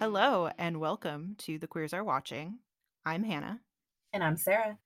[0.00, 2.58] Hello and welcome to The Queers Are Watching.
[3.04, 3.60] I'm Hannah,
[4.14, 4.78] And I'm Sara.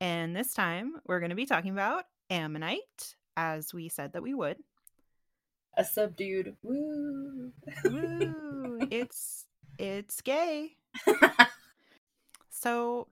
[0.00, 4.34] and this time we're going to be talking about Ammonite, as we said that we
[4.34, 4.56] would.
[5.76, 7.52] A subdued woo.
[7.84, 8.78] Woo!
[8.90, 9.46] it's
[9.78, 10.74] it's gay.
[12.50, 13.06] So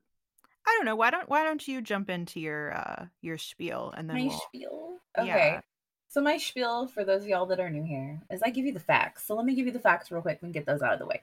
[0.66, 0.96] I don't know.
[0.96, 4.40] Why don't why don't you jump into your uh your spiel and then my we'll
[4.48, 4.96] spiel.
[5.22, 5.60] Yeah.
[6.08, 8.72] So my spiel for those of y'all that are new here is I give you
[8.72, 9.26] the facts.
[9.26, 11.06] So let me give you the facts real quick and get those out of the
[11.06, 11.22] way.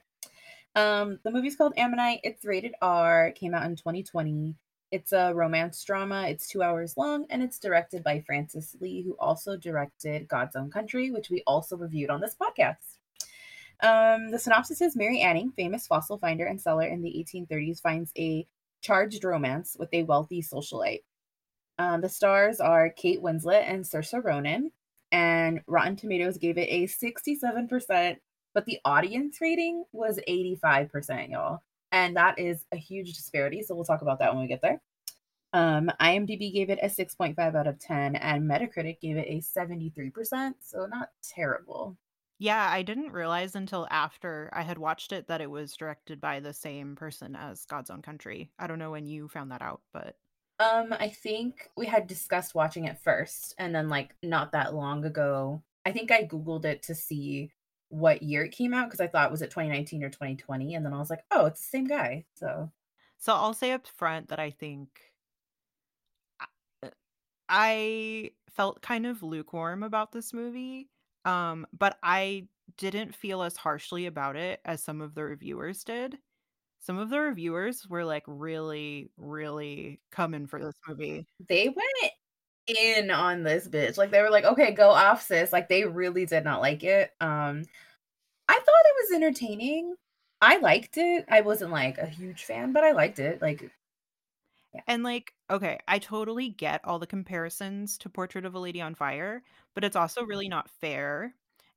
[0.76, 2.20] Um, the movie's called Ammonite.
[2.22, 3.32] It's rated R.
[3.32, 4.54] Came out in 2020.
[4.90, 6.26] It's a romance drama.
[6.28, 10.70] It's two hours long and it's directed by Francis Lee, who also directed God's Own
[10.70, 12.98] Country, which we also reviewed on this podcast.
[13.82, 18.12] Um, the synopsis is Mary Anning, famous fossil finder and seller in the 1830s, finds
[18.16, 18.46] a
[18.80, 21.02] charged romance with a wealthy socialite.
[21.78, 24.70] Um, the stars are Kate Winslet and Saoirse Ronan,
[25.10, 28.16] and Rotten Tomatoes gave it a 67%,
[28.52, 31.60] but the audience rating was 85%, y'all.
[31.92, 33.62] And that is a huge disparity.
[33.62, 34.80] So we'll talk about that when we get there.
[35.52, 40.54] Um, IMDb gave it a 6.5 out of 10, and Metacritic gave it a 73%.
[40.60, 41.96] So not terrible.
[42.38, 46.40] Yeah, I didn't realize until after I had watched it that it was directed by
[46.40, 48.50] the same person as God's Own Country.
[48.58, 50.16] I don't know when you found that out, but
[50.60, 55.04] Um, I think we had discussed watching it first, and then like not that long
[55.04, 57.52] ago, I think I googled it to see
[57.88, 60.92] what year it came out because I thought was it 2019 or 2020, and then
[60.94, 62.26] I was like, oh, it's the same guy.
[62.36, 62.70] So
[63.18, 65.12] So I'll say up front that I think
[66.40, 66.92] I-
[67.48, 70.90] I felt kind of lukewarm about this movie.
[71.24, 76.18] Um, but I didn't feel as harshly about it as some of the reviewers did.
[76.84, 81.26] Some of the reviewers were like really, really coming for this movie.
[81.48, 82.12] they went
[82.66, 83.96] in on this bitch.
[83.96, 85.52] Like they were like, okay, go off, sis.
[85.52, 87.10] Like they really did not like it.
[87.20, 87.62] Um,
[88.48, 89.96] I thought it was entertaining.
[90.42, 91.24] I liked it.
[91.30, 93.42] I wasn't like a huge fan, but I liked it.
[93.42, 93.70] Like
[94.86, 98.94] And like, okay, I totally get all the comparisons to Portrait of a Lady on
[98.94, 99.42] Fire,
[99.74, 101.34] but it's also really not fair.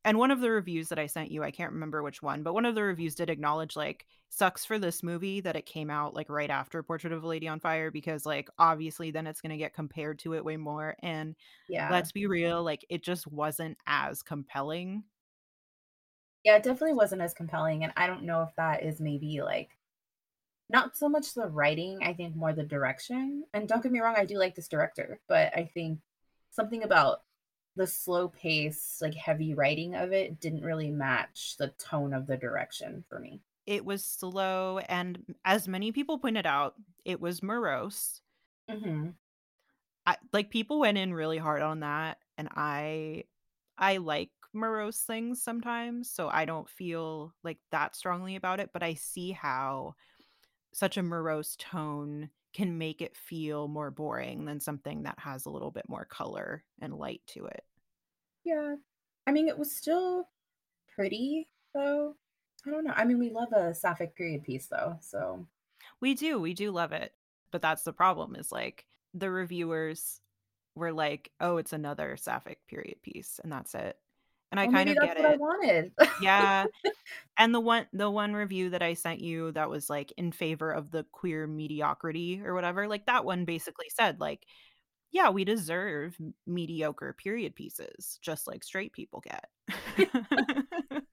[0.07, 2.53] And one of the reviews that I sent you, I can't remember which one, but
[2.53, 6.13] one of the reviews did acknowledge like sucks for this movie that it came out
[6.13, 9.51] like right after Portrait of a Lady on Fire because like obviously then it's going
[9.51, 11.35] to get compared to it way more and
[11.67, 15.03] yeah, let's be real, like it just wasn't as compelling.
[16.43, 17.83] yeah, it definitely wasn't as compelling.
[17.83, 19.77] And I don't know if that is maybe like
[20.69, 23.43] not so much the writing, I think more the direction.
[23.53, 25.99] And don't get me wrong, I do like this director, but I think
[26.51, 27.21] something about
[27.77, 32.35] the slow pace, like heavy writing of it didn't really match the tone of the
[32.35, 33.39] direction for me.
[33.65, 38.21] It was slow and as many people pointed out, it was morose.
[38.69, 39.09] Mm-hmm.
[40.05, 43.25] I like people went in really hard on that and I
[43.77, 48.83] I like morose things sometimes, so I don't feel like that strongly about it, but
[48.83, 49.95] I see how
[50.73, 55.49] such a morose tone can make it feel more boring than something that has a
[55.51, 57.63] little bit more color and light to it.
[58.43, 58.77] Yeah.
[59.27, 60.29] I mean, it was still
[60.87, 62.15] pretty, though.
[62.65, 62.93] I don't know.
[62.95, 64.97] I mean, we love a sapphic period piece, though.
[65.01, 65.45] So,
[66.01, 67.13] We do, we do love it.
[67.51, 70.19] But that's the problem is like the reviewers
[70.75, 73.99] were like, "Oh, it's another sapphic period piece," and that's it.
[74.51, 75.39] And I kind of get what I it.
[75.39, 75.91] wanted.
[76.21, 76.65] Yeah.
[77.39, 80.71] And the one the one review that I sent you that was like in favor
[80.71, 84.43] of the queer mediocrity or whatever, like that one basically said like,
[85.11, 89.45] yeah, we deserve mediocre period pieces just like straight people get.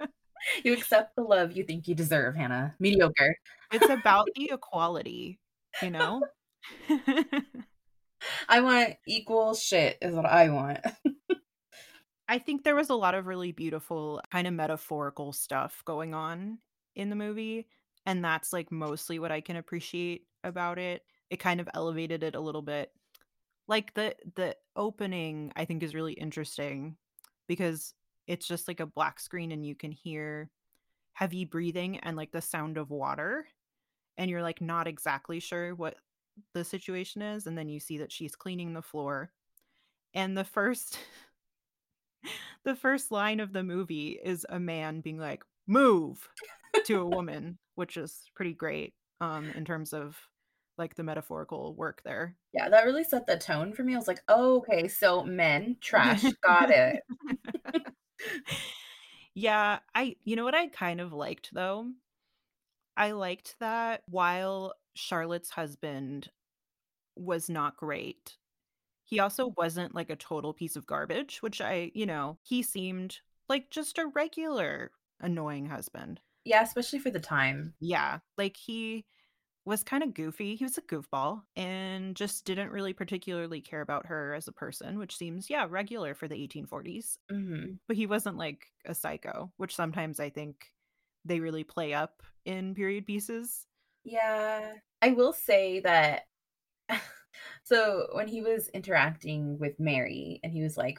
[0.65, 2.75] you accept the love you think you deserve, Hannah.
[2.79, 3.37] Mediocre.
[3.73, 5.39] it's about the equality,
[5.83, 6.23] you know?
[8.49, 10.81] I want equal shit, is what I want.
[12.29, 16.59] I think there was a lot of really beautiful kind of metaphorical stuff going on
[16.95, 17.69] in the movie,
[18.07, 21.03] and that's like mostly what I can appreciate about it.
[21.31, 22.93] It kind of elevated it a little bit.
[23.69, 26.97] Like the the opening I think is really interesting
[27.49, 27.95] because
[28.27, 30.51] it's just like a black screen and you can hear
[31.15, 33.47] heavy breathing and like the sound of water
[34.19, 35.97] and you're like not exactly sure what
[36.55, 39.33] the situation is and then you see that she's cleaning the floor
[40.15, 40.99] and the first
[42.65, 46.29] the first line of the movie is a man being like move
[46.85, 50.19] to a woman which is pretty great um in terms of
[50.77, 53.95] like the metaphorical work there yeah, that really set the tone for me.
[53.95, 57.01] I was like, oh, okay, so men, trash, got it.
[59.35, 61.91] yeah i you know what i kind of liked though
[62.97, 66.31] i liked that while charlotte's husband
[67.17, 68.37] was not great
[69.05, 73.21] he also wasn't like a total piece of garbage which i you know he seemed
[73.49, 77.75] like just a regular annoying husband Yeah, especially for the time.
[77.81, 79.07] Yeah, like, he
[79.67, 84.35] was kinda goofy, he was a goofball, and just didn't really particularly care about her
[84.35, 87.19] as a person, which seems, yeah, regular for the 1840s.
[87.31, 87.79] Mhm.
[87.89, 90.75] But he wasn't, like, a psycho, which sometimes I think
[91.25, 93.67] they really play up in period pieces.
[94.05, 94.75] Yeah.
[95.03, 96.25] I will say that
[97.65, 100.99] so when he was interacting with Mary and he was, like,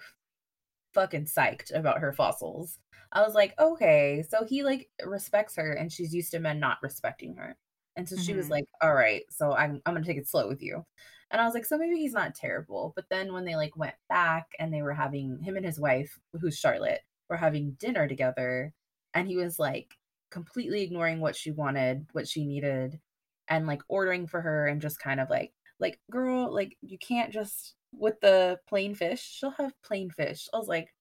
[0.94, 2.80] fucking psyched about her fossils,
[3.12, 6.80] I was like, "Okay." So he, like, respects her and she's used to men not
[6.84, 7.58] respecting her.
[7.96, 8.52] And so she was Mhm.
[8.52, 10.86] like, "Alright, so I'm I'm gonna take it slow with you."
[11.32, 13.96] And I was like, "So maybe he's not terrible." But then when they, like, went
[14.10, 18.74] back and they were having him and his wife, who's Charlotte, were having dinner together,
[19.14, 19.96] and he was, like,
[20.32, 23.00] completely ignoring what she wanted, what she needed,
[23.48, 27.31] and, like, ordering for her and just kind of like like, "Girl, like, you can't
[27.33, 30.94] just with the plain fish, she'll have plain fish." I was like,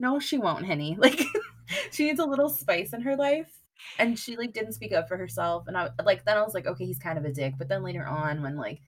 [0.00, 1.20] "No, she won't, henny Like,
[1.90, 3.60] she needs a little spice in her life,
[3.98, 6.66] and she, like, didn't speak up for herself, and I like, then I was like,
[6.66, 8.80] "Okay, he's kind of a dick." But then later on when, like,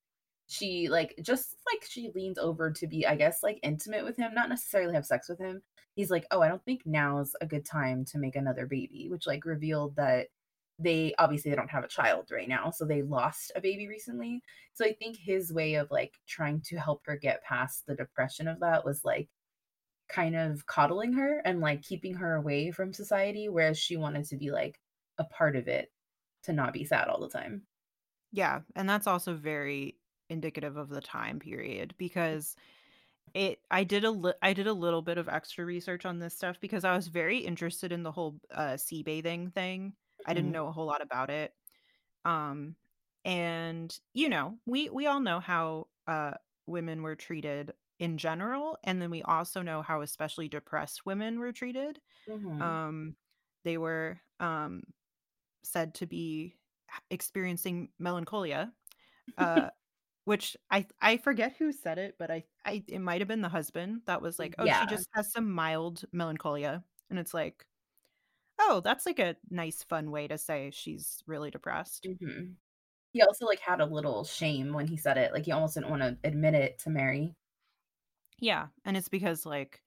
[0.48, 4.34] she, like just, like, she leans over to be, I guess, like, intimate with him,
[4.34, 5.62] not necessarily have sex with him,
[5.94, 9.26] he's like, "Oh, I don't think now's a good time to make another baby," which,
[9.26, 10.28] like, revealed that
[10.78, 14.42] they obviously, they don't have a child right now, so they lost a baby recently.
[14.74, 18.48] So I think his way of, like, trying to help her get past the depression
[18.48, 19.28] of that was, like,
[20.08, 24.36] kind of coddling her and, like, keeping her away from society, whereas she wanted to
[24.36, 24.80] be, like,
[25.18, 25.92] a part of it,
[26.44, 27.66] to not be sad all the time.
[28.30, 29.98] Yeah, and that's also very
[30.28, 32.56] indicative of the time period because
[33.34, 36.34] it I did a li I did a little bit of extra research on this
[36.36, 39.96] stuff because I was very interested in the whole, uh, sea bathing thing.
[40.26, 40.52] I didn't Mhm.
[40.52, 41.54] know a whole lot about it.
[42.24, 42.76] Um,
[43.24, 46.34] and, you know, we we all know how, uh,
[46.66, 51.52] women were treated in general, and then we also know how especially depressed women were
[51.52, 52.00] treated.
[52.26, 52.60] Mhm.
[52.60, 53.16] Um,
[53.64, 54.84] they were, um,
[55.62, 56.58] said to be
[57.10, 58.72] experiencing melancholia,
[59.38, 59.70] uh,
[60.24, 63.48] which I I forget who said it, but I I it might have been the
[63.50, 67.66] husband that was like, "Oh, she just has some mild melancholia." And it's like,
[68.58, 72.56] "Oh, that's like a nice fun way to say she's really depressed." Mhm.
[73.12, 75.90] He also, like, had a little shame when he said it, like, he almost didn't
[75.90, 77.36] wanna admit it to Mary.
[78.38, 79.82] Yeah, and it's because, like,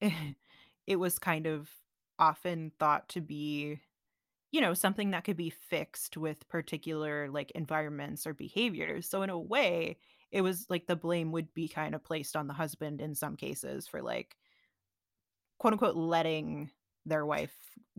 [0.88, 1.70] it was kind of
[2.18, 3.80] often thought to be,
[4.52, 9.30] you know, something that could be fixed with particular, like, environments or behaviors, so in
[9.30, 9.98] a way,
[10.32, 13.88] it was like the blame would be kinda placed on the husband in some cases
[13.88, 14.36] for, like
[15.58, 16.70] quote, unquote, "letting"
[17.06, 17.54] their wife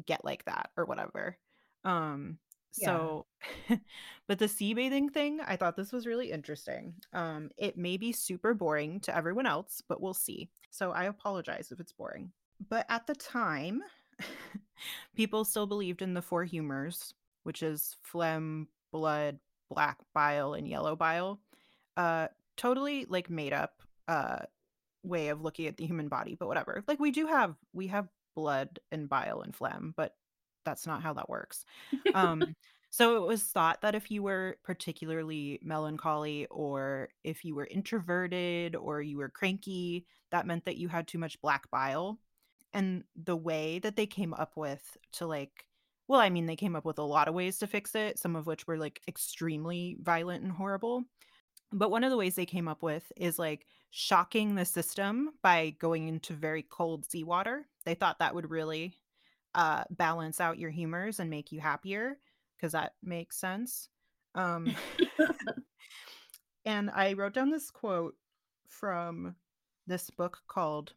[0.06, 1.38] get like that or whatever.
[1.84, 2.38] Um,
[2.78, 3.08] Yeah.
[3.08, 3.26] so
[4.28, 6.96] but the sea bathing thing, I thought this was really interesting.
[7.14, 10.50] Um, it may be super boring to everyone else, but we'll see.
[10.70, 12.32] So I apologize if it's boring.
[12.70, 13.82] But at the time,
[15.16, 17.14] people still believed in the 4 humors,
[17.44, 19.40] which is phlegm, blood,
[19.70, 21.40] black bile, and yellow bile.
[21.98, 22.28] Uh,
[22.58, 24.40] totally, like, made up, uh,
[25.04, 26.84] way of looking at the human body, but whatever.
[26.88, 30.16] Like, we do have we have blood and bile and phlegm, but
[30.66, 31.66] that's not how that works.
[32.14, 32.56] Um,
[32.90, 38.76] so it was thought that if you were particularly melancholy or if you were introverted
[38.76, 42.20] or you were cranky, that meant that you had too much black bile.
[42.74, 45.66] And the way that they came up with to, like
[46.12, 48.36] well, I mean, they came up with a lot of ways to fix it, some
[48.36, 51.06] of which were, like, extremely violent and horrible.
[51.72, 55.70] But one of the ways they came up with is, like, shocking the system by
[55.80, 57.66] going into very cold seawater.
[57.86, 58.98] They thought that would really,
[59.54, 62.18] uh, balance out your humors and make you happier
[62.56, 63.90] because that makes sense.
[64.36, 64.74] Um,
[66.66, 68.16] and I wrote down this quote
[68.68, 69.36] from
[69.88, 70.94] this book called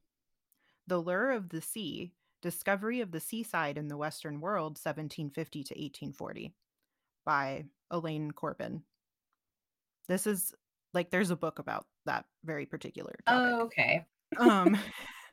[0.86, 2.12] The Lure of the Sea:
[2.42, 6.54] Discovery of the Seaside in the Western World, 1750 to 1840
[7.24, 8.82] by Elaine Corbin.
[10.06, 10.54] This is
[10.92, 14.04] like, there's a book about that very particular Oh, okay.
[14.38, 14.76] Um,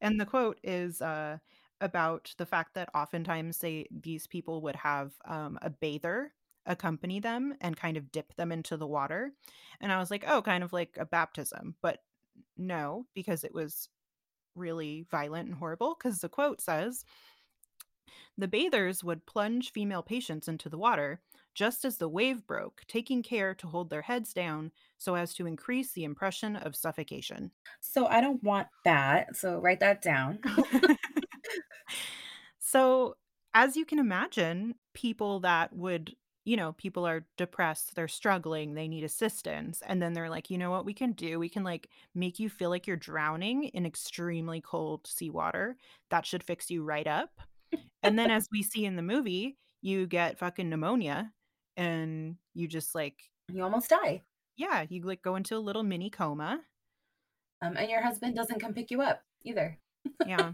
[0.00, 1.38] and the quote is, uh,
[1.80, 6.32] about the fact that oftentimes they these people would have, um, a bather
[6.66, 9.32] accompany them and kind of dip them into the water,
[9.80, 12.02] and I was like, "Oh, kind of like a baptism," but
[12.56, 13.88] no, because it was
[14.56, 15.94] really violent and horrible.
[15.96, 17.04] Because the quote says
[18.38, 21.20] "The bathers would plunge female patients into the water
[21.54, 25.46] just as the wave broke, taking care to hold their heads down so as to
[25.46, 30.40] increase the impression of suffocation." So, I don't want that, so write that down.
[32.58, 33.16] So,
[33.54, 36.14] as you can imagine, people that would
[36.46, 40.58] you know, people are depressed, they're struggling, they need assistance, and then they're like, "You
[40.58, 41.38] know what we can do?
[41.38, 45.78] We can, like, make you feel like you're drowning in extremely cold seawater.
[46.10, 47.30] That should fix you right up."
[48.02, 51.32] And then as we see in the movie, you get fucking pneumonia
[51.76, 53.16] and you just like
[53.52, 54.22] You almost die.
[54.56, 56.60] yeah, you like go into a little mini coma.
[57.62, 59.78] Um, and your husband doesn't come pick you up either.
[60.26, 60.52] Yeah.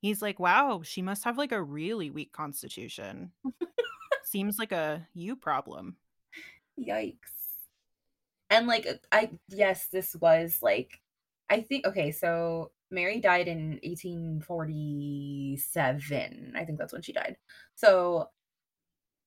[0.00, 3.32] He's like, "Wow, she must have like a really weak constitution.
[4.24, 5.96] Seems like a you problem."
[6.80, 7.16] Yikes.
[8.50, 11.00] And like uh, I yes, this was like
[11.50, 16.52] I think okay, so Mary died in 1847.
[16.56, 17.36] I think that's when she died.
[17.74, 18.30] So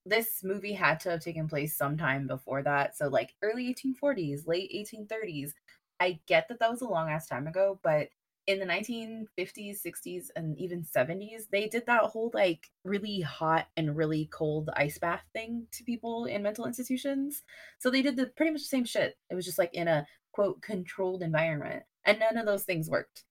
[0.06, 2.98] this movie had to have taken place sometime before that.
[2.98, 5.52] So like early 1840s, late 1830s.
[6.00, 8.08] I get that that was a long ass time ago, but
[8.48, 13.96] in the 1950s, 60s, and even 70s, they did that whole like really hot and
[13.96, 17.44] really cold ice bath thing to people in mental institutions.
[17.80, 19.16] So they did the pretty much the same shit.
[19.30, 23.24] It was just like in a quote controlled environment, and none of those things worked.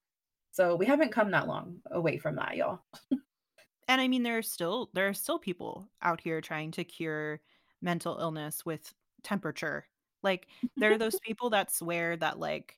[0.53, 2.81] So we haven't come that long away from that, y'all.
[3.89, 7.41] And I mean there are still there are still people out here trying to cure
[7.83, 9.87] mental illness with temperature.
[10.23, 10.47] Like
[10.77, 12.77] there are those people that swear that like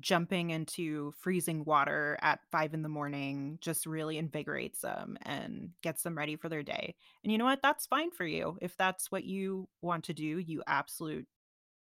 [0.00, 6.02] jumping into freezing water at 5 in the morning just really invigorates them and gets
[6.02, 6.94] them ready for their day.
[7.22, 7.60] And you know what?
[7.62, 8.58] That's fine for you.
[8.62, 11.26] If that's what you want to do, you absolute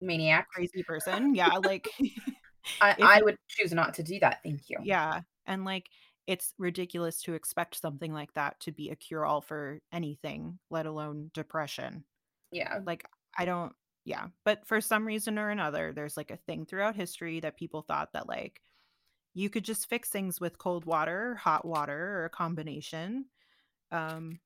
[0.02, 0.48] Maniac.
[0.54, 1.36] crazy person.
[1.36, 1.88] Yeah, like
[2.82, 4.40] I, I would choose not to do that.
[4.44, 4.78] Thank you.
[4.82, 5.90] yeah, and like
[6.28, 10.86] it's ridiculous to expect something like that to be a cure all for anything, let
[10.86, 12.04] alone depression.
[12.52, 12.80] Yeah.
[12.86, 13.06] Like
[13.38, 13.74] I don't
[14.06, 17.82] yeah, but for some reason or another there's like a thing throughout history that people
[17.82, 18.62] thought that like
[19.34, 23.26] you could just fix things with cold water, hot water, or a combination.
[23.92, 24.40] Um,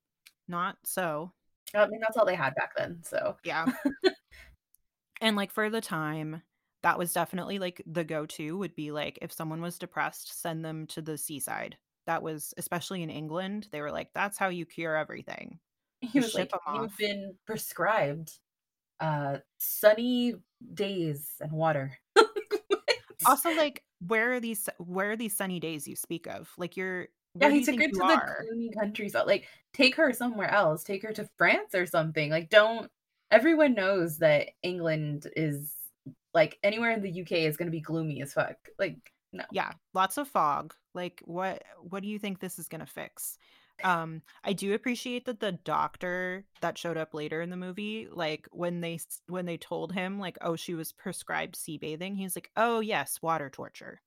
[0.48, 1.34] not so.
[1.76, 3.00] I mean, that's all they had back then.
[3.04, 3.66] So Yeah.
[5.22, 6.42] And like for the time,
[6.84, 10.88] that was definitely like the go-to would be like if someone was depressed, send them
[10.88, 11.78] to the seaside.
[12.06, 15.60] That was especially in England, they were like, that's how you cure everything.
[16.02, 18.40] he was like, you've been prescribed
[19.00, 20.36] uh sunny
[20.74, 21.98] days and water.
[23.26, 26.50] Also, like, where are these where are these sunny days you speak of?
[26.58, 27.08] Like you're
[27.40, 28.38] Yeah, he took her to the are?
[28.40, 29.28] gloomy countryside.
[29.28, 30.84] Like, take her somewhere else.
[30.84, 32.30] Take her to France or something.
[32.32, 32.92] Like, don't.
[33.32, 35.74] Everyone knows that England is
[36.34, 38.58] like anywhere in the UK is going to be gloomy as fuck.
[38.78, 38.98] Like,
[39.34, 39.44] no.
[39.52, 40.74] Yeah, lots of fog.
[40.94, 43.38] Like what what do you think this is going to fix?
[43.84, 48.48] Um I do appreciate that the doctor that showed up later in the movie, like
[48.52, 52.36] when they when they told him like oh she was prescribed sea bathing, he was
[52.36, 54.02] like, "Oh yes, water torture."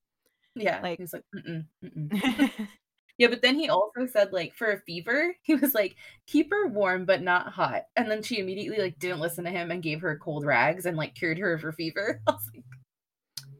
[0.57, 2.51] Yeah, Like he was like, mm-mm, mm-mm.
[3.21, 5.95] Yeah, but then he also said like for a fever, he was like,
[6.27, 7.83] keep her warm but not hot.
[7.95, 10.97] And then she immediately like didn't listen to him and gave her cold rags and
[10.97, 12.23] like cured her of her fever.
[12.27, 12.65] I was like,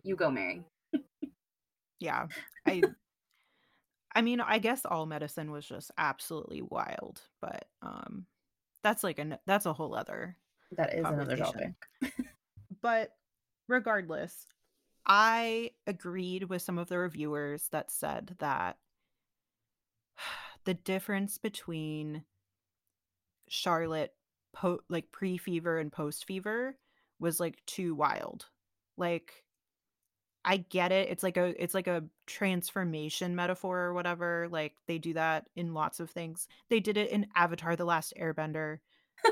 [0.03, 0.65] you go, Mary.
[1.99, 2.29] yeah.
[2.67, 2.81] I
[4.15, 8.25] I mean, I guess all medicine was just absolutely wild, but um
[8.83, 10.39] that's like a that's a whole other
[10.79, 11.75] That is another topic.
[12.81, 13.11] But
[13.69, 14.47] regardless,
[15.05, 18.79] I agreed with some of the reviewers that said that
[20.65, 22.25] the difference between
[23.49, 24.15] Charlotte
[24.53, 26.77] po- like pre-fever and post-fever
[27.19, 28.47] was like too wild.
[28.97, 29.45] Like
[30.45, 31.09] I get it.
[31.11, 34.49] It's like a it's like a transformation metaphor or whatever.
[34.51, 36.49] Like they do that in lots of things.
[36.71, 38.79] They did it in Avatar The Last Airbender.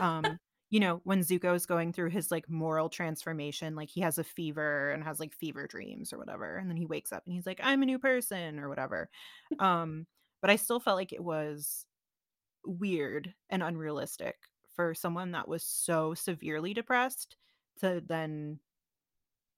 [0.01, 0.39] Um,
[0.71, 4.25] you know, when Zuko is going through his like moral transformation, like he has a
[4.25, 7.47] fever and has like fever dreams or whatever, and then he wakes up and he's
[7.47, 9.09] like, I'm a new person or whatever.
[9.59, 10.07] Um,
[10.41, 11.87] but I still felt like it was
[12.65, 14.37] weird and unrealistic
[14.77, 17.37] for someone that was so severely depressed
[17.81, 18.59] to then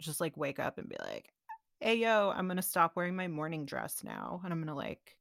[0.00, 1.32] just like wake up and be like,
[1.80, 5.16] hey yo, I'm gonna stop wearing my mourning dress now and I'm gonna like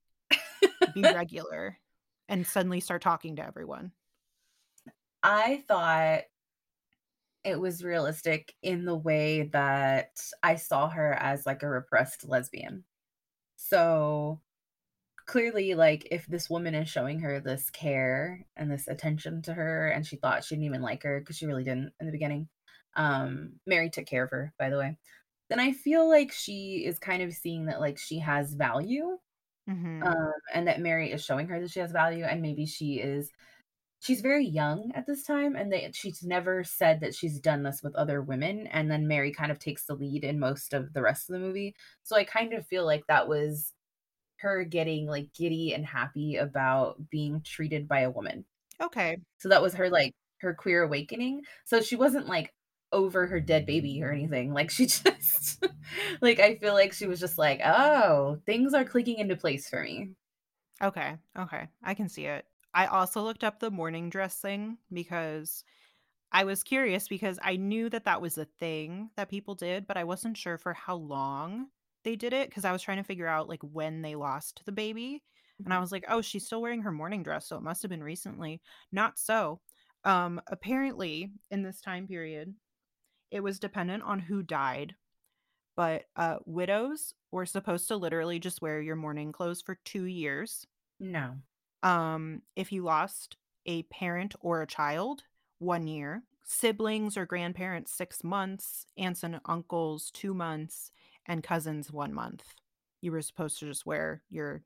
[0.93, 1.77] be regular
[2.27, 3.91] and suddenly start talking to everyone.
[5.23, 6.21] I thought
[7.43, 12.83] it was realistic in the way that I saw her as like a repressed lesbian.
[13.55, 14.41] So
[15.29, 19.87] clearly, like, if this woman is showing her this care and this attention to her,
[19.89, 22.49] and she thought she didn't even like her because she really didn't in the beginning,
[22.95, 24.97] um, Mary took care of her, by the way,
[25.49, 29.19] then I feel like she is kind of seeing that, like, she has value
[29.67, 32.99] hmm um, and that Mary is showing her that she has value, and maybe she
[32.99, 33.31] is
[33.99, 37.83] she's very young at this time, and they she's never said that she's done this
[37.83, 41.01] with other women, and then Mary kind of takes the lead in most of the
[41.01, 41.75] rest of the movie.
[42.03, 43.73] So I kind of feel like that was
[44.41, 48.45] her getting like giddy and happy about being treated by a woman.
[48.81, 49.17] Okay.
[49.39, 51.41] So that was her like her queer awakening.
[51.65, 52.53] So she wasn't like
[52.91, 54.53] over her dead baby or anything.
[54.53, 55.63] Like she just
[56.21, 59.83] like I feel like she was just like, "Oh, things are clicking into place for
[59.83, 60.11] me."
[60.81, 61.17] Okay.
[61.37, 61.67] Okay.
[61.83, 62.45] I can see it.
[62.73, 65.63] I also looked up the mourning dress thing because
[66.31, 69.97] I was curious because I knew that that was a thing that people did, but
[69.97, 71.69] I wasn't sure for how long
[72.03, 74.71] they did it because I was trying to figure out like when they lost the
[74.71, 75.23] baby.
[75.65, 75.81] And I Mhm.
[75.81, 78.61] was like, "Oh, she's still wearing her mourning dress, so it must have been recently."
[78.91, 79.61] Not so.
[80.05, 82.55] Um apparently in this time period,
[83.31, 84.95] it was dependent on who died,
[85.77, 90.67] but uh widows were supposed to literally just wear your mourning clothes for 2 years.
[90.99, 91.41] No.
[91.83, 95.23] Um, if you lost a parent or a child,
[95.59, 96.23] 1 year.
[96.43, 98.85] Siblings or grandparents, 6 months.
[98.97, 100.91] Aunts and uncles, 2 months.
[101.29, 102.43] And cousins, 1 month.
[103.01, 104.63] You were supposed to just wear your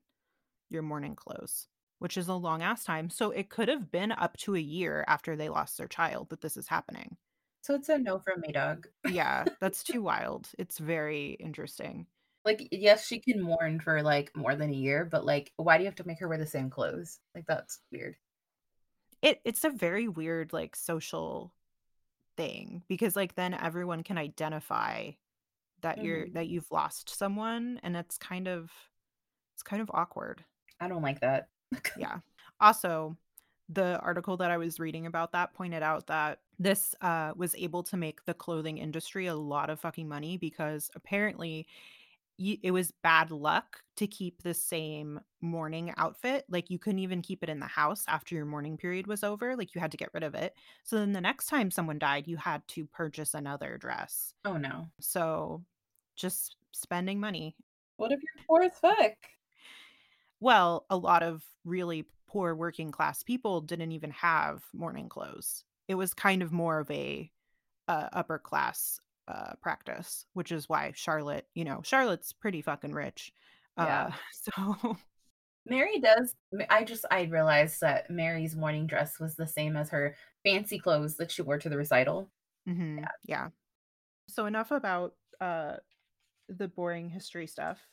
[0.70, 1.68] your mourning clothes,
[2.00, 3.10] which is a long ass time.
[3.10, 6.40] So it could have been up to a year after they lost their child that
[6.40, 7.16] this is happening.
[7.62, 8.88] So it's a no from me, dog.
[9.06, 10.50] Yeah, that's too wild.
[10.58, 12.06] It's very interesting.
[12.44, 15.84] Like, yes, she can mourn for, like, more than a year, but, like, why do
[15.84, 17.20] you have to make her wear the same clothes?
[17.34, 18.16] Like, that's weird.
[19.22, 21.54] It it's a very weird, like, social
[22.36, 25.12] thing because, like, then everyone can identify
[25.84, 26.34] that you're Mhm.
[26.34, 28.72] that you've lost someone, and it's kind of
[29.54, 30.44] it's kind of awkward.
[30.80, 31.48] I don't like that.
[31.94, 32.20] Yeah.
[32.60, 33.16] Also,
[33.68, 37.82] the article that I was reading about that pointed out that this, uh, was able
[37.84, 41.66] to make the clothing industry a lot of fucking money because apparently
[42.38, 47.22] y it was bad luck to keep the same mourning outfit, like, you couldn't even
[47.22, 49.98] keep it in the house after your mourning period was over, like, you had to
[49.98, 50.54] get rid of it.
[50.84, 54.34] So then the next time someone died, you had to purchase another dress.
[54.44, 54.90] Oh, no.
[55.00, 55.64] So,
[56.14, 57.56] just spending money.
[57.96, 59.14] What if you're poor as fuck?
[60.40, 65.64] Well, a lot of really poor working class people didn't even have mourning clothes.
[65.88, 67.30] It was kind of more of a,
[67.88, 73.32] uh, upper class, uh, practice, which is why Charlotte you know, Charlotte's pretty fucking rich.
[73.78, 74.06] Yeah.
[74.06, 74.96] Uh, so
[75.66, 76.34] Mary does
[76.68, 81.16] I just I realized that Mary's mourning dress was the same as her fancy clothes
[81.16, 82.28] that she wore to the recital.
[82.68, 83.08] Mhm, Yeah.
[83.24, 83.48] yeah.
[84.28, 85.76] So enough about, uh,
[86.48, 87.86] the boring history stuff.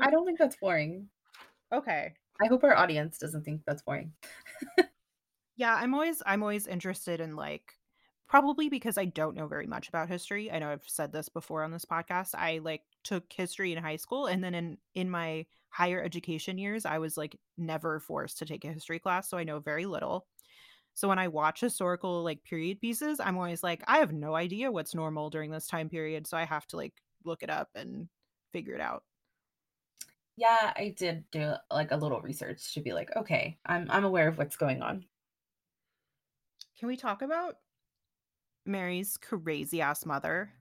[0.00, 1.10] I don't think that's boring.
[1.72, 2.14] Okay.
[2.42, 4.14] I hope our audience doesn't think that's boring.
[5.56, 7.76] Yeah, I'm always I'm always interested in, like
[8.28, 10.50] probably because I don't know very much about history.
[10.50, 12.34] I know I've said this before on this podcast.
[12.36, 16.86] I, like, took history in high school, and then in in my higher education years,
[16.86, 20.28] I was, like, never forced to take a history class, so I know very little.
[20.94, 24.72] So when I watch historical, like, period pieces, I'm always like, "I have no idea
[24.72, 28.08] what's normal during this time period," so I have to, like, look it up and
[28.52, 29.04] figure it out.
[30.36, 34.28] Yeah, I did do, like, a little research to be like, "Okay, I'm I'm aware
[34.28, 35.06] of what's going on."
[36.78, 37.58] Can we talk about
[38.64, 40.54] Mary's crazy ass mother?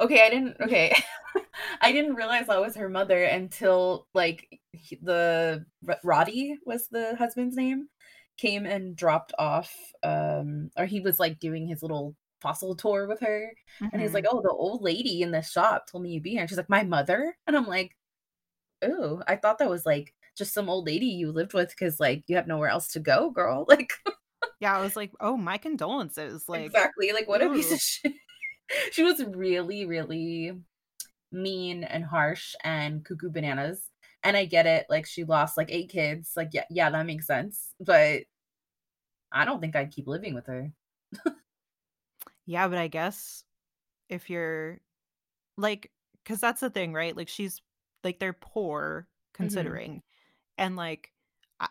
[0.00, 0.92] Okay, I didn't okay.
[1.80, 5.64] I didn't realize that was her mother until, like, he the
[6.04, 7.88] Roddy was the husband's name,
[8.36, 13.20] came and dropped off, um or he was, like, doing his little fossil tour with
[13.20, 13.52] her,
[13.92, 14.28] and he's like, Mhm.
[14.28, 16.68] "Oh, the old lady in the shop told me you'd be here." And she's like,
[16.70, 17.96] "My mother?" And I'm like,
[18.84, 22.24] "Ooh, I thought that was, like, just some old lady you lived with because like,
[22.28, 23.92] you have nowhere else to go, girl." Like
[24.60, 28.14] Yeah, I was like, "Oh, my condolences," like, Exactly, like, what a piece of shit.
[28.92, 30.60] She was really, really
[31.32, 33.90] mean and harsh and cuckoo bananas,
[34.24, 37.26] and I get it, like, she lost, like, 8 kids, like, yeah yeah, that makes
[37.26, 38.24] sense, but
[39.32, 40.72] I don't think I'd keep living with her.
[42.46, 43.44] Yeah, but I guess
[44.08, 44.80] if you're
[45.58, 45.92] like
[46.24, 47.16] 'cause that's the thing, right?
[47.16, 47.62] Like, she's
[48.04, 49.08] like, they're poor
[49.40, 49.76] Mhm.
[49.80, 50.02] considering,
[50.58, 51.12] and, like,
[51.60, 51.68] I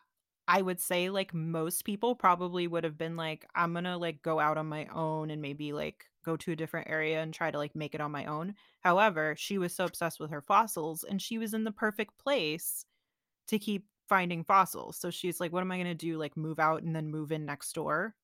[0.50, 4.40] I would say, like, most people probably would have been like, "I'm gonna, like, go
[4.42, 7.58] out on my own and maybe, like, go to a different area and try to,
[7.60, 11.22] like, make it on my own." However, she was so obsessed with her fossils, and
[11.22, 12.86] she was in the perfect place
[13.48, 16.84] to keep finding fossils, so she's like, "What am I gonna do, like, move out
[16.84, 18.16] and then move in next door?"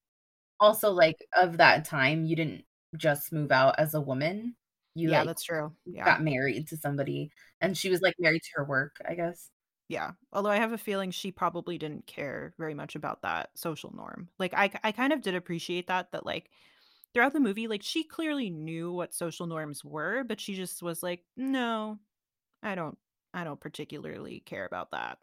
[0.61, 2.65] Also, like, of that time, you didn't
[2.97, 4.57] just move out as a woman.
[4.95, 6.13] You, Yeah, like, that's true, yeah.
[6.13, 9.51] got married to somebody, and she was, like, married to her work, I guess.
[9.87, 13.93] Yeah, although I have a feeling she probably didn't care very much about that social
[13.93, 14.29] norm.
[14.39, 16.49] Like, i, I kind of did appreciate that, that, like,
[17.13, 21.03] throughout the movie, like, she clearly knew what social norms were, but she just was
[21.03, 21.99] like, "No,
[22.63, 22.97] I don't
[23.33, 25.19] I don't particularly care about that."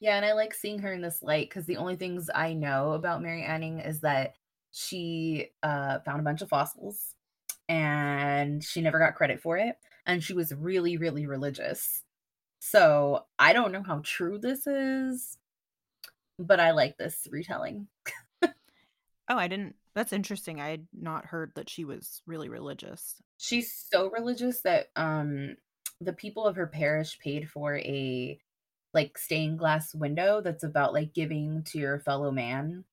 [0.00, 2.92] Yeah, and I like seeing her in this light because the only things I know
[2.92, 4.36] about Mary Anning is that
[4.76, 7.14] she, uh, found a bunch of fossils,
[7.68, 12.02] and she never got credit for it, and she was really, really religious.
[12.60, 15.38] So, I don't know how true this is
[16.38, 17.88] but I like this retelling.
[19.28, 23.16] Oh, I didn't that's interesting, I had not heard that she was really religious.
[23.38, 25.56] She's so religious that, um,
[26.00, 28.38] the people of her parish paid for a,
[28.94, 32.84] like stained glass window that's about like giving to your fellow man.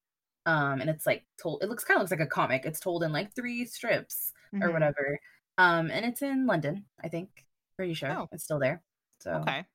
[0.45, 2.65] Um, and it's like told it looks kind of looks like a comic.
[2.65, 4.73] It's told in like three strips or Mhm.
[4.73, 5.19] whatever.
[5.57, 7.45] Um, and it's in London, I think.
[7.77, 8.83] Pretty sure Oh, it's still there.
[9.19, 9.65] So okay.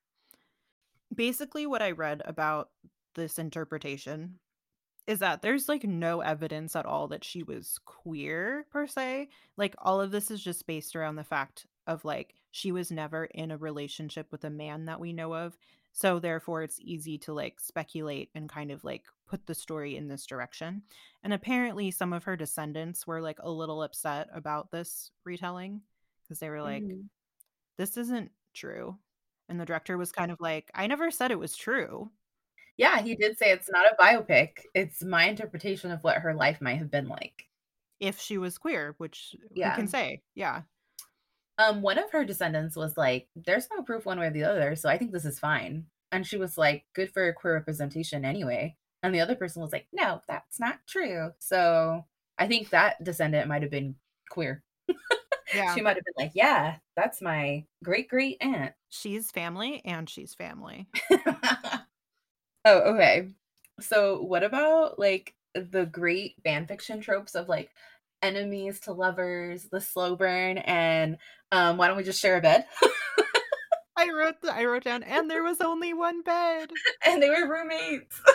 [1.14, 2.70] Basically, what I read about
[3.14, 4.38] this interpretation
[5.06, 9.30] is that there's like no evidence at all that she was queer per se.
[9.56, 13.24] Like all of this is just based around the fact of like she was never
[13.26, 15.56] in a relationship with a man that we know of.
[15.98, 20.06] So therefore it's easy to like speculate and kind of like put the story in
[20.08, 20.82] this direction.
[21.24, 25.82] And apparently some of her descendants were like a little upset about this retelling
[26.22, 27.08] because they were like Mhm.
[27.78, 28.98] this isn't true.
[29.48, 32.12] And the director was kind of like I never said it was true.
[32.76, 34.64] yeah, he did say it's not a biopic.
[34.74, 37.48] It's my interpretation of what her life might have been like.
[38.00, 40.22] If she was queer, which who can say?
[40.34, 40.62] Yeah.
[41.58, 44.76] Um, one of her descendants was like, "There's no proof one way or the other,
[44.76, 48.76] so I think this is fine." And she was like, "Good for queer representation anyway."
[49.02, 52.06] And the other person was like, "No, that's not true." So
[52.38, 53.96] I think that descendant might have been
[54.30, 54.62] queer.
[55.54, 55.74] Yeah.
[55.74, 60.34] She might have been like, "Yeah, that's my great great aunt." She's family and she's
[60.34, 60.88] family.
[61.10, 61.86] oh,
[62.66, 63.30] okay.
[63.80, 67.70] So what about like the great fan fiction tropes of like
[68.22, 71.18] enemies to lovers, the slow burn, and
[71.52, 72.66] um, why don't we just share a bed?
[73.96, 76.70] I wrote th- I wrote down and there was only one bed.
[77.04, 78.20] and they were roommates.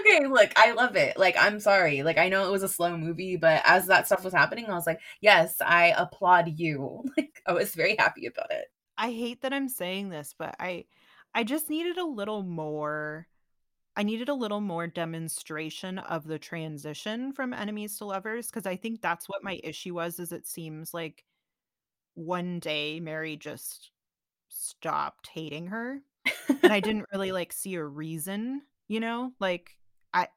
[0.00, 1.18] okay, look, I love it.
[1.18, 2.02] Like, I'm sorry.
[2.02, 4.74] Like, I know it was a slow movie, but as that stuff was happening, I
[4.74, 7.04] was like, yes, I applaud you.
[7.16, 8.66] Like, I was very happy about it.
[8.96, 10.86] I hate that I'm saying this, but I
[11.34, 13.26] I just needed a little more
[13.96, 18.76] I needed a little more demonstration of the transition from enemies to lovers because I
[18.76, 21.24] think that's what my issue was is it seems like
[22.14, 23.92] one day Mary just
[24.48, 26.02] stopped hating her
[26.62, 29.34] and I didn't really like see a reason, you know?
[29.40, 29.78] Like
[30.14, 30.28] I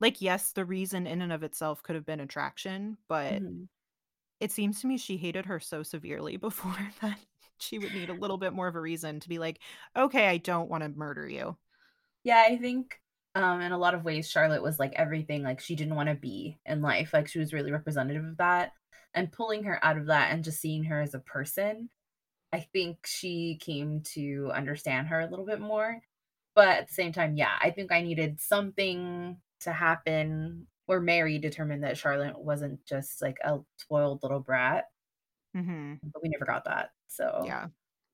[0.00, 3.68] like yes, the reason in and of itself could have been attraction, but Mhm.
[4.40, 7.20] it seems to me she hated her so severely before that
[7.58, 9.60] she would need a little bit more of a reason to be like,
[9.96, 11.56] "Okay, I don't wanna murder you."
[12.24, 13.00] Yeah, I think
[13.34, 16.14] um, in a lot of ways, Charlotte was like everything like she didn't want to
[16.14, 17.12] be in life.
[17.12, 18.72] Like, she was really representative of that.
[19.14, 21.90] And pulling her out of that and just seeing her as a person,
[22.52, 26.02] I think she came to understand her a little bit more.
[26.54, 31.38] But at the same time, yeah, I think I needed something to happen where Mary
[31.38, 34.86] determined that Charlotte wasn't just like a spoiled little brat,
[35.56, 35.94] Mm-hmm.
[36.12, 36.90] but we never got that.
[37.08, 37.68] So Yeah.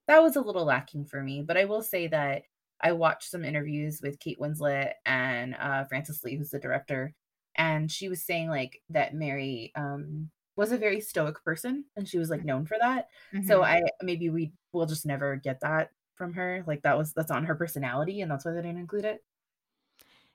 [0.08, 1.42] that was a little lacking for me.
[1.42, 2.44] But I will say that
[2.82, 7.14] I watched some interviews with Kate Winslet and uh, Francis Lee, who's the director,
[7.56, 12.18] and she was saying like that Mary um, was a very stoic person, and she
[12.18, 13.08] was like known for that.
[13.42, 13.64] So Mhm.
[13.64, 16.64] I maybe we will just never get that from her.
[16.66, 19.24] Like that was that's on her personality, and that's why they didn't include it.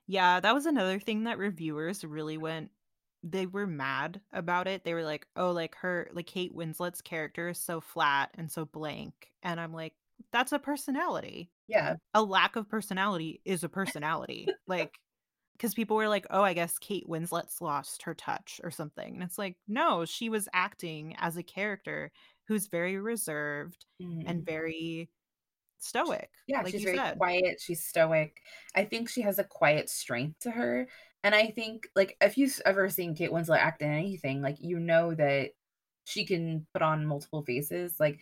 [0.06, 2.70] Yeah, that was another thing that reviewers really went
[3.22, 4.84] they were mad about it.
[4.84, 8.64] They were like, "Oh, like her like Kate Winslet's character is so flat and so
[8.64, 9.94] blank." And I'm like,
[10.32, 11.52] "That's a personality.
[11.68, 15.00] Yeah, A lack of personality is a personality." Like
[15.54, 19.22] because people were like, "Oh, I guess Kate Winslet's lost her touch or something." And
[19.24, 22.12] it's like, "No, she was acting as a character
[22.48, 23.86] who's very reserved
[24.26, 24.46] and mhm.
[24.46, 25.10] very
[25.80, 28.40] stoic, Yeah, like she's very said." quiet, she's stoic.
[28.74, 30.88] I think she has a quiet strength to her,
[31.24, 34.78] and I think, like, if you've ever seen Kate Winslet act in anything, like, you
[34.78, 35.52] know that
[36.04, 38.20] she can put on multiple faces, like,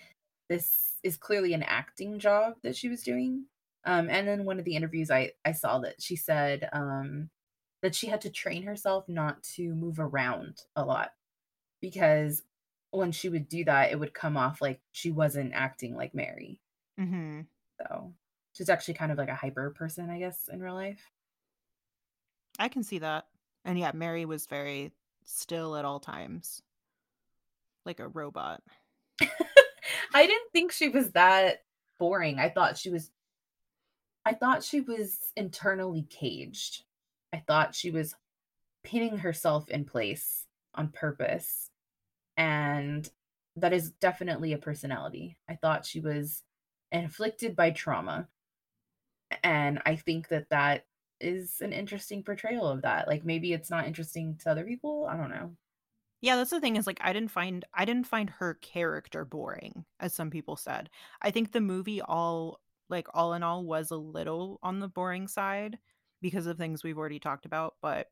[0.48, 3.46] this is clearly an acting job that she was doing,
[3.85, 7.30] um, and then one of the interviews I I saw that she said, um,
[7.83, 11.12] that she had to train herself not to move around a lot,
[11.80, 12.42] because
[12.92, 16.61] when she would do that, it would come off like she wasn't acting like Mary.
[16.98, 17.46] Mhm.
[17.80, 18.14] So,
[18.52, 21.11] she's actually kind of like a hyper person, I guess, in real life.
[22.59, 23.26] I can see that.
[23.64, 24.92] And yeah, Mary was very
[25.24, 26.62] still at all times,
[27.85, 28.62] like a robot.
[30.14, 31.62] I didn't think she was that
[31.99, 32.38] boring.
[32.38, 33.11] I thought she was
[34.25, 36.85] I thought she was internally caged.
[37.33, 38.14] I thought she was
[38.83, 41.70] pinning herself in place on purpose,
[42.37, 43.09] and
[43.57, 45.37] that is definitely a personality.
[45.49, 46.42] I thought she was
[46.90, 48.29] inflicted by trauma,
[49.42, 50.87] and I think that that
[51.20, 53.09] is an interesting portrayal of that.
[53.09, 55.57] Like, maybe it's not interesting to other people, I don't know.
[56.24, 59.84] Yeah, that's the thing is like I didn't find I didn't find her character boring,
[60.00, 60.88] as some people said.
[61.22, 65.28] I think the movie all like all in all was a little on the boring
[65.28, 65.78] side
[66.22, 68.08] because of things we've already talked about, but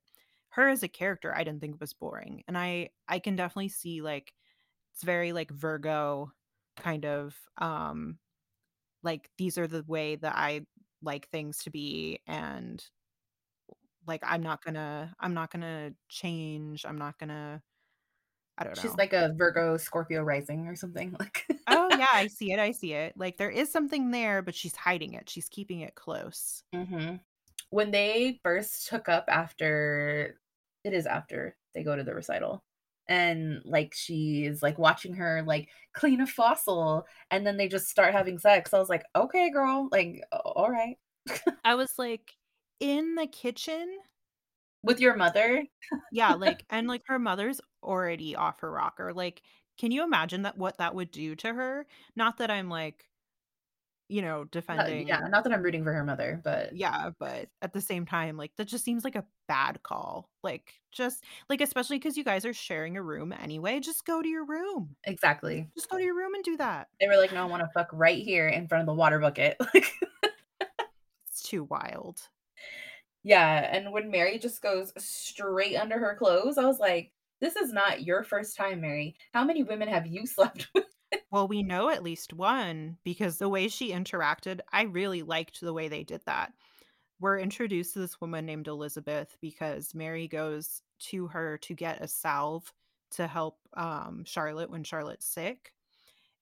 [0.50, 2.42] her as a character I didn't think was boring.
[2.48, 4.32] And I I can definitely see like
[4.94, 6.32] it's very like Virgo
[6.76, 8.18] kind of um
[9.04, 10.66] like these are the way that I
[11.02, 12.84] like things to be and
[14.06, 16.84] like I'm not gonna I'm not gonna change.
[16.86, 17.62] I'm not gonna
[18.68, 22.52] I don't She's like a Virgo Scorpio rising or something like Oh yeah, I see
[22.52, 22.58] it.
[22.58, 23.16] I see it.
[23.16, 25.30] Like there is something there, but she's hiding it.
[25.30, 26.64] She's keeping it close.
[26.74, 27.20] Mhm.
[27.70, 30.40] When they first hook up after
[30.84, 32.64] it is after they go to the recital,
[33.08, 38.12] and, like, she's, like, watching her, like, clean a fossil, and then they just start
[38.14, 40.98] having sex, I was like, "Okay, girl, like, alright."
[41.64, 42.36] I was like,
[42.80, 43.98] in the kitchen?
[44.84, 45.64] With your mother?
[46.10, 49.42] Yeah, like and, like, her mother's already off her rocker, like,
[49.78, 51.86] can you imagine that what that would do to her?
[52.16, 53.08] Not that I'm, like,
[54.08, 57.72] you know, Uh, yeah, not that I'm rooting for her mother, but Yeah, but at
[57.72, 60.30] the same time, like, that just seems like a bad call.
[60.42, 64.28] Like, just like, especially because you guys are sharing a room anyway, just go to
[64.28, 64.96] your room.
[65.04, 65.68] Exactly.
[65.76, 66.88] Just go to your room and do that.
[67.00, 69.56] They were like, "No, I wanna fuck right here in front of the water bucket."
[69.74, 69.92] Like
[71.28, 72.28] It's too wild.
[73.22, 77.72] Yeah, and when Mary just goes straight under her clothes, I was like, "This is
[77.72, 79.16] not your first time, Mary.
[79.32, 80.86] How many women have you slept with?"
[81.30, 85.72] Well, we know at least one because the way she interacted, I really liked the
[85.72, 86.52] way they did that.
[87.20, 92.08] We're introduced to this woman named Elizabeth because Mary goes to her to get a
[92.08, 92.74] salve
[93.12, 95.74] to help, um, Charlotte when Charlotte's sick,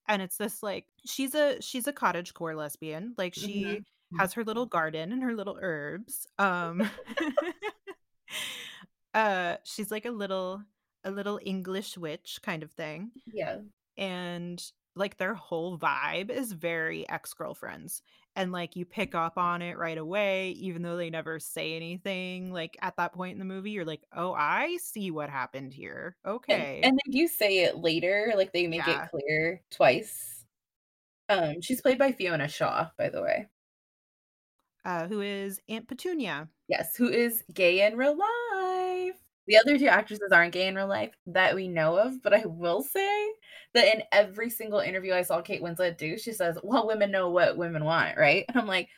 [0.08, 3.84] and it's this, like she's a she's a cottage core lesbian, like, she Mhm.
[4.18, 6.88] Has her little garden and her little herbs, um
[9.14, 10.62] uh, she's like a little
[11.04, 13.10] a little English witch kind of thing.
[13.32, 13.58] Yeah.
[13.96, 14.62] And,
[14.94, 18.02] like, their whole vibe is very ex-girlfriends,
[18.36, 22.52] and, like, you pick up on it right away, even though they never say anything,
[22.52, 26.16] like, at that point in the movie, you're like, "Oh, I see what happened here.
[26.24, 30.44] Okay." and they do say it later, like, they make it clear twice.
[31.28, 33.48] Um, she's played by Fiona Shaw, by the way.
[34.84, 36.50] Uh, who is Aunt Petunia.
[36.68, 39.16] Yes, who is gay in real life.
[39.46, 42.44] The other 2 actresses aren't gay in real life that we know of, but I
[42.46, 43.28] will say
[43.74, 47.30] that in every single interview I saw Kate Winslet do, she says, "Well, women know
[47.30, 48.44] what women want," right?
[48.48, 48.88] And I'm like,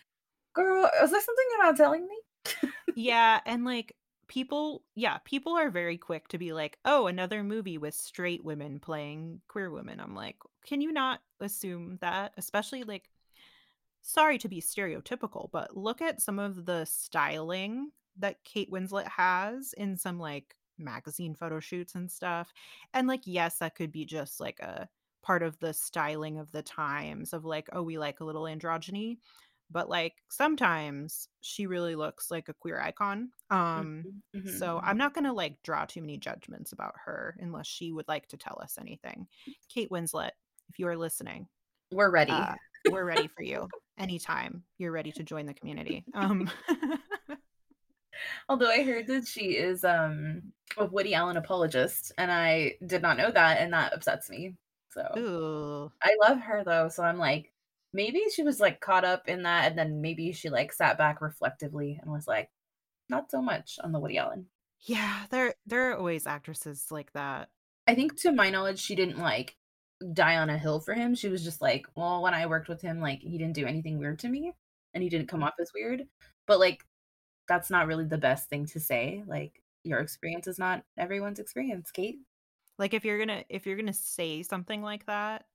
[0.55, 2.19] "Girl, is there something you're not telling me?"
[2.95, 3.97] Yeah, and, like,
[4.29, 8.81] people yeah, people are very quick to be like, "Oh, another movie with straight women
[8.81, 13.09] playing queer women." I'm like, "Can you not assume that?" Especially, like
[14.03, 19.73] sorry to be stereotypical, but look at some of the styling that Kate Winslet has
[19.75, 22.53] in some, like, magazine photo shoots and stuff,
[22.95, 24.89] and, like, yes, that could be just, like, a
[25.23, 29.19] part of the styling of the times of, like, "Oh, we like a little androgyny,"
[29.71, 34.99] but, like, sometimes she really looks like a queer icon, um, Mhm, mhm, so I'm
[34.99, 34.99] mhm.
[34.99, 38.61] not gonna, like, draw too many judgments about her unless she would like to tell
[38.63, 39.29] us anything.
[39.69, 40.33] Kate Winslet,
[40.69, 41.49] if you are listening,
[41.93, 42.49] We're ready.
[42.49, 46.05] uh, we're ready for you anytime you're ready to join the community.
[46.15, 46.51] Um
[48.49, 53.17] Although I heard that she is, um, a Woody Allen apologist, and I did not
[53.17, 54.55] know that, and that upsets me.
[54.91, 55.93] So, Ooh.
[56.03, 57.53] I love her though, so I'm like,
[57.93, 61.21] maybe she was, like, caught up in that, and then maybe she, like, sat back
[61.21, 62.51] reflectively and was like,
[63.09, 64.47] "Not so much on the Woody Allen."
[64.81, 67.49] Yeah, there there are always actresses like that.
[67.87, 69.57] I think to my knowledge, she didn't, like,
[70.15, 72.81] die on a hill for him, she was just like, "Well, when I worked with
[72.83, 74.55] him, like, he didn't do anything weird to me,
[74.95, 75.47] and he didn't come Mm.
[75.47, 76.09] off as weird."
[76.47, 76.87] But, like,
[77.49, 81.91] that's not really the best thing to say, like, your experience is not everyone's experience,
[81.93, 82.21] Kate.
[82.79, 85.47] Like, if you're gonna if you're gonna say something like that,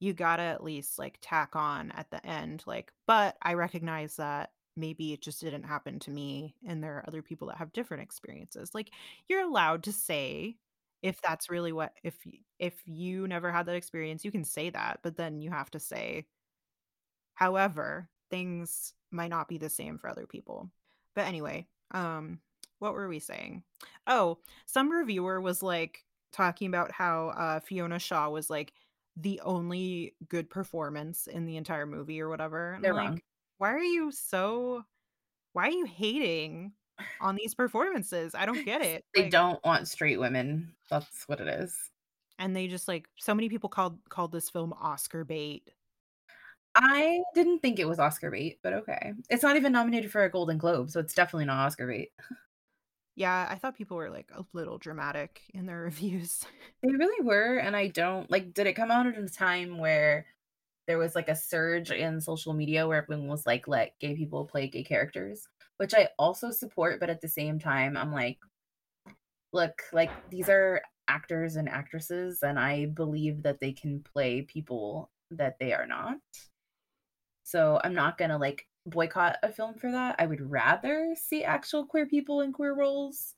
[0.00, 4.52] you gotta at least, like, tack on at the end, like, "But I recognize that
[4.76, 8.02] maybe it just didn't happen to me, and there are other people that have different
[8.04, 8.92] experiences." Like,
[9.28, 10.58] you're allowed to say
[11.06, 12.16] if that's really what if
[12.58, 15.80] if you never had that experience, you can say that, but then you have to
[15.80, 16.26] say
[17.34, 20.70] However, things might not be the same for other people.
[21.14, 22.40] But anyway, um,
[22.78, 23.62] what were we saying?
[24.06, 28.72] Oh, some reviewer was, like, talking about how, uh, Fiona Shaw was, like,
[29.16, 33.14] the only good performance in the entire movie or whatever, and They're wrong.
[33.14, 33.24] like,
[33.58, 34.84] "Why are you so
[35.52, 36.74] why are you hating
[37.20, 38.34] on these performances?
[38.34, 41.90] I don't get it." They Like don't want straight women, that's what it is.
[42.38, 45.72] and they just, like so many people called called this film Oscar bait.
[46.74, 49.14] I didn't think it was Oscar bait, but okay.
[49.30, 52.12] It's not even nominated for a Golden Globe, so it's definitely not Oscar bait.
[53.14, 56.44] Yeah, I thought people were, like, a little dramatic in their reviews.
[56.82, 60.26] They really were, and I don't like, did it come out at a time where
[60.86, 64.46] there was, like, a surge in social media where everyone was like, "Let gay people
[64.46, 68.38] play gay characters," which I also support, but at the same time, I'm like,
[69.52, 75.10] "Look, like, these are actors and actresses, and I believe that they can play people
[75.30, 76.18] that they are not.
[77.44, 80.16] So I'm not gonna like boycott a film for that.
[80.18, 83.34] I would rather see actual queer people in queer roles.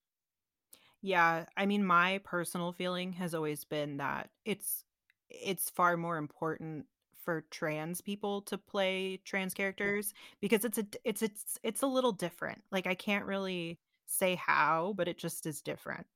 [1.01, 4.85] Yeah, I mean, my personal feeling has always been that it's
[5.31, 6.87] it's far more important
[7.29, 12.13] for trans people to play trans characters because it's a it's it's it's a little
[12.13, 12.65] different.
[12.71, 16.07] Like, I can't really say how, but it just is different.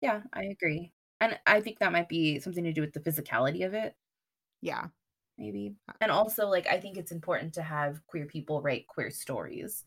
[0.00, 0.92] Yeah, I agree.
[1.20, 3.96] And I think that might be something to do with the physicality of it,
[4.60, 4.88] Yeah.
[5.38, 5.76] maybe.
[5.88, 9.84] Uh, And also, like, I think it's important to have queer people write queer stories.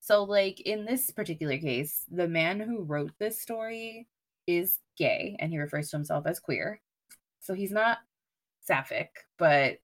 [0.00, 4.08] So, like, in this particular case, the man who wrote this story
[4.46, 6.82] is gay and he refers to himself as queer.
[7.40, 8.00] So he's not
[8.60, 9.80] sapphic, but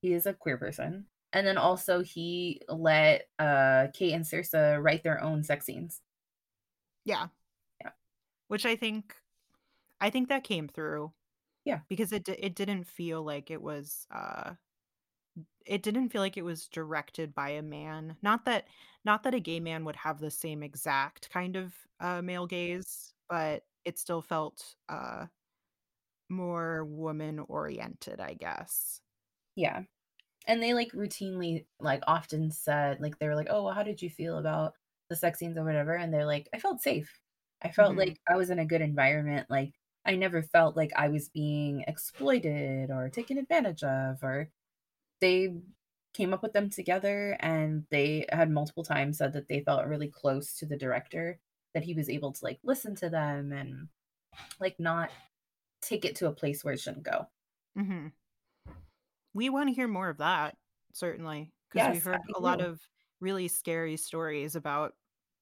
[0.00, 1.06] he is a queer person.
[1.32, 6.02] And then also he let uh Kate and Saoirse write their own sex scenes.
[7.04, 7.28] Yeah,
[7.80, 7.90] Yeah.
[8.48, 9.14] which I think
[10.00, 11.14] I think that came through
[11.64, 11.80] Yeah.
[11.88, 14.54] because it it didn't feel like it was, uh
[15.66, 18.16] it didn't feel like it was directed by a man.
[18.22, 18.68] Not that
[19.04, 23.14] not that a gay man would have the same exact kind of, uh, male gaze,
[23.28, 25.26] but it still felt, uh,
[26.28, 29.00] more woman-oriented, I guess.
[29.58, 29.84] Yeah.
[30.46, 34.02] And they like routinely like often said like they were like, "Oh, well, how did
[34.02, 34.74] you feel about
[35.10, 37.20] the sex scenes or whatever?" And they're like, "I felt safe.
[37.62, 37.98] I felt Mhm.
[37.98, 39.50] like I was in a good environment.
[39.50, 39.74] Like
[40.06, 44.52] I never felt like I was being exploited or taken advantage of or
[45.20, 45.54] they
[46.14, 50.08] came up with them together and they had multiple times said that they felt really
[50.10, 51.40] close to the director
[51.74, 53.88] that he was able to like listen to them and
[54.60, 55.12] like not
[55.82, 57.28] take it to a place where it shouldn't go.
[57.74, 58.12] Mhm.
[59.38, 60.58] We wanna hear more of that,
[60.94, 62.80] certainly, because 'cause we've heard a lot of
[63.20, 64.94] really scary stories about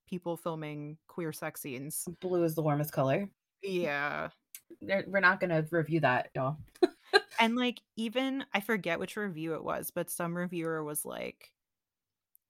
[0.07, 2.11] people filming queer sex scenes.
[2.21, 3.31] Blue is the warmest color.
[3.63, 4.31] Yeah,
[4.81, 6.59] We're not going to review that, y'all.
[7.39, 11.53] and, like, even I forget which review it was, but some reviewer was like,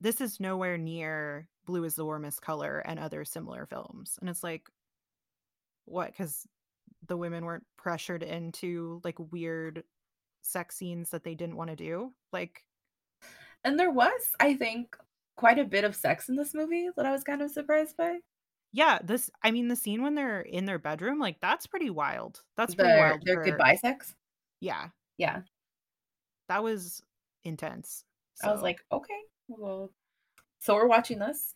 [0.01, 4.43] "This is nowhere near Blue is the Warmest Color and other similar films," and it's
[4.45, 4.71] like,
[5.85, 6.11] "What?
[6.11, 6.47] Because
[7.07, 9.85] the women weren't pressured into, like, weird
[10.47, 12.65] sex scenes that they didn't wanna do?" Like
[13.65, 14.97] And there was, I think,
[15.37, 18.19] quite a bit of sex in this movie that I was kind of surprised by.
[18.73, 22.43] Yeah, this I mean, the scene when they're in their bedroom, like, that's pretty wild.
[22.57, 24.15] That's pretty Their wild their for goodbye sex.
[24.61, 25.43] yeah, Yeah.
[26.49, 27.03] that was
[27.45, 28.05] intense.
[28.43, 29.93] I was like, okay, well,
[30.59, 31.55] so we're watching this.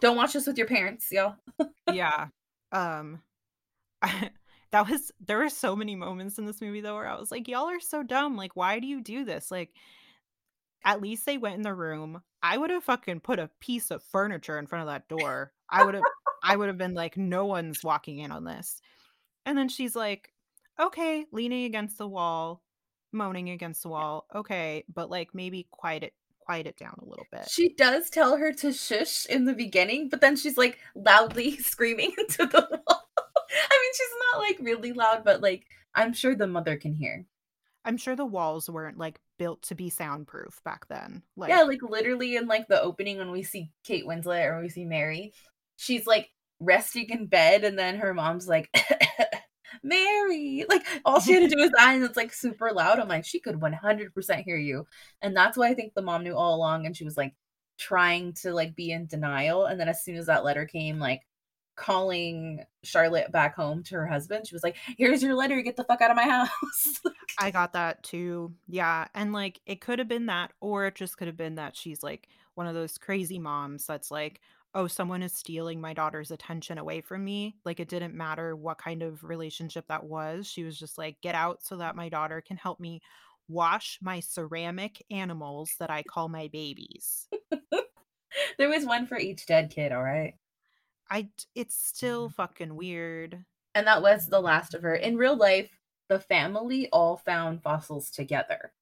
[0.00, 1.36] Don't watch this with your parents, y'all.
[1.92, 2.28] yeah,
[2.72, 3.22] um,
[4.72, 7.48] that was there were so many moments in this movie, though, where I was like,
[7.48, 9.70] "Y'all are so dumb, like, why do you do this?" Like,
[10.84, 12.22] at least they went in the room.
[12.42, 15.52] I would've fucking put a piece of furniture in front of that door.
[15.68, 16.02] I would've
[16.42, 18.80] I would've been like, "No one's walking in on this."
[19.46, 20.32] And then she's like,
[20.80, 22.62] "Okay," leaning against the wall,
[23.12, 27.26] moaning against the wall, "Okay, but, like, maybe quiet it quiet it down a little
[27.32, 31.56] bit." She does tell her to shush in the beginning, but then she's like loudly
[31.58, 33.09] screaming into the wall.
[33.52, 37.26] I mean, she's not like really loud, but like I'm sure the mother can hear.
[37.84, 41.80] I'm sure the walls weren't, like, built to be soundproof back then, Like Yeah, like
[41.82, 45.32] literally in like the opening when we see Kate Winslet or we see Mary,
[45.76, 46.28] she's like
[46.60, 48.68] resting in bed and then her mom's like
[49.82, 50.66] Mary.
[50.68, 52.98] Like all she had to do was die and it's like super loud.
[52.98, 54.86] I'm like, she could 100% hear you.
[55.22, 57.34] And that's why I think the mom knew all along and she was like
[57.78, 59.64] trying to like be in denial.
[59.64, 61.22] And then as soon as that letter came, like
[61.80, 65.84] calling Charlotte back home to her husband, she was like, Here's your letter, get the
[65.84, 67.00] fuck out of my house.
[67.38, 68.54] I got that too.
[68.66, 71.76] Yeah, and, like, it could have been that, or it just could have been that
[71.76, 74.40] she's, like, one of those crazy moms that's like,
[74.74, 78.78] "Oh, someone is stealing my daughter's attention away from me." Like, it didn't matter what
[78.78, 80.46] kind of relationship that was.
[80.46, 83.00] She was just like, "Get out so that my daughter can help me
[83.48, 87.28] wash my ceramic animals that I call my babies."
[88.58, 90.34] there was one for each dead kid, all right?
[91.10, 93.44] I it's still fucking weird.
[93.74, 94.94] And that was the last of her.
[94.94, 95.70] In real life,
[96.08, 98.72] the family all found fossils together.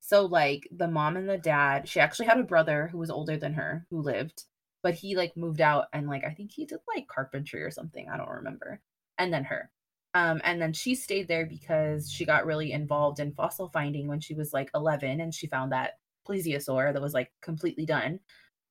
[0.00, 3.36] So, like, the mom and the dad, she actually had a brother who was older
[3.36, 4.44] than her who lived,
[4.82, 8.08] but he, like, moved out and, like, I think he did, like, carpentry or something.
[8.08, 8.80] I don't remember.
[9.18, 9.70] And then her.
[10.14, 14.20] Um, and then she stayed there because she got really involved in fossil finding when
[14.20, 15.94] she was, like, 11 and she found that
[16.28, 18.20] plesiosaur that was, like, completely done.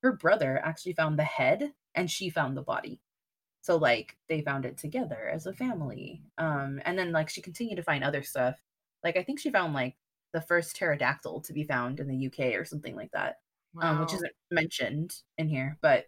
[0.03, 3.01] Her brother actually found the head and she found the body.
[3.65, 6.23] So like they found it together as a family.
[6.37, 8.57] Um and then like she continued to find other stuff.
[9.03, 9.95] Like I think she found like
[10.33, 13.37] the first pterodactyl to be found in the UK or something like that.
[13.81, 16.05] Um which isn't mentioned in here, but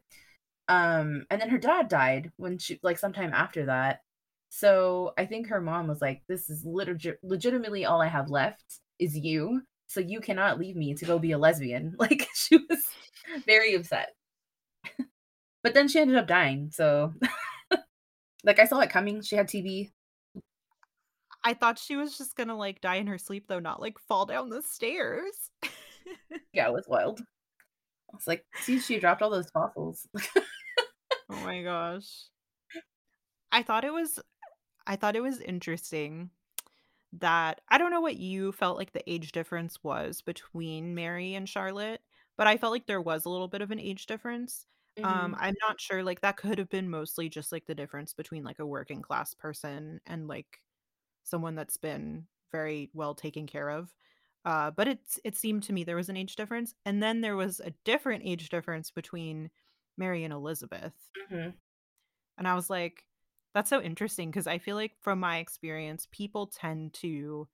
[0.70, 4.02] um and then her dad died when she like sometime after that
[4.50, 8.80] So I think her mom was like, "This is legit- legitimately all I have left
[9.00, 9.64] is you.
[9.88, 12.82] So you cannot leave me to go be a lesbian." Like she was
[13.48, 14.10] very upset.
[15.64, 16.72] But then she ended up dying.
[16.74, 17.14] So
[18.44, 19.22] like I saw it coming.
[19.22, 19.92] She had TB.
[21.44, 24.26] I thought she was just gonna like die in her sleep though, not like fall
[24.26, 25.52] down the stairs.
[26.54, 27.22] yeah, it was wild.
[27.22, 30.08] I was like, see, she dropped all those fossils.
[31.30, 32.08] oh my gosh.
[33.52, 34.20] I thought it was
[34.86, 36.30] I thought it was interesting
[37.14, 41.48] that I don't know what you felt like the age difference was between Mary and
[41.48, 42.02] Charlotte,
[42.38, 44.66] but I felt like there was a little bit of an age difference.
[45.04, 45.40] Um, Mhm.
[45.40, 48.60] I'm not sure like that could have been mostly just like the difference between like
[48.60, 50.62] a working class person and like
[51.24, 53.94] someone that's been very well taken care of.
[54.46, 57.36] Uh, but it's it seemed to me there was an age difference, and then there
[57.38, 59.52] was a different age difference between
[59.98, 60.94] Mary and Elizabeth.
[61.16, 61.58] Mhm.
[62.38, 63.06] And I was like,
[63.54, 67.48] that's so interesting because I feel like from my experience, people tend to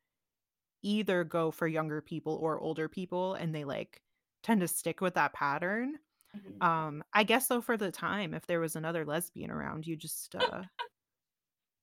[0.84, 4.04] either go for younger people or older people, and they like
[4.44, 6.00] tend to stick with that pattern.
[6.34, 6.62] Mhm.
[6.62, 10.34] Um, I guess so for the time, if there was another lesbian around, you just
[10.36, 10.64] uh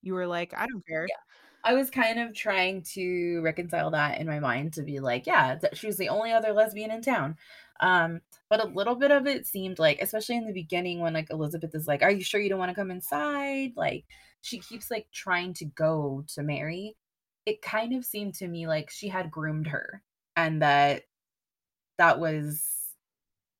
[0.01, 1.05] you were like, I don't care.
[1.07, 1.15] Yeah.
[1.63, 5.55] I was kind of trying to reconcile that in my mind to be like, yeah,
[5.55, 7.37] that she was the only other lesbian in town.
[7.81, 11.29] Um, but a little bit of it seemed like, especially in the beginning when like
[11.31, 13.73] Elizabeth is like, Are you sure you don't want to come inside?
[13.75, 14.05] Like
[14.41, 16.97] she keeps like trying to go to Mary.
[17.45, 20.03] It kind of seemed to me like she had groomed her
[20.35, 21.03] and that
[21.97, 22.80] that was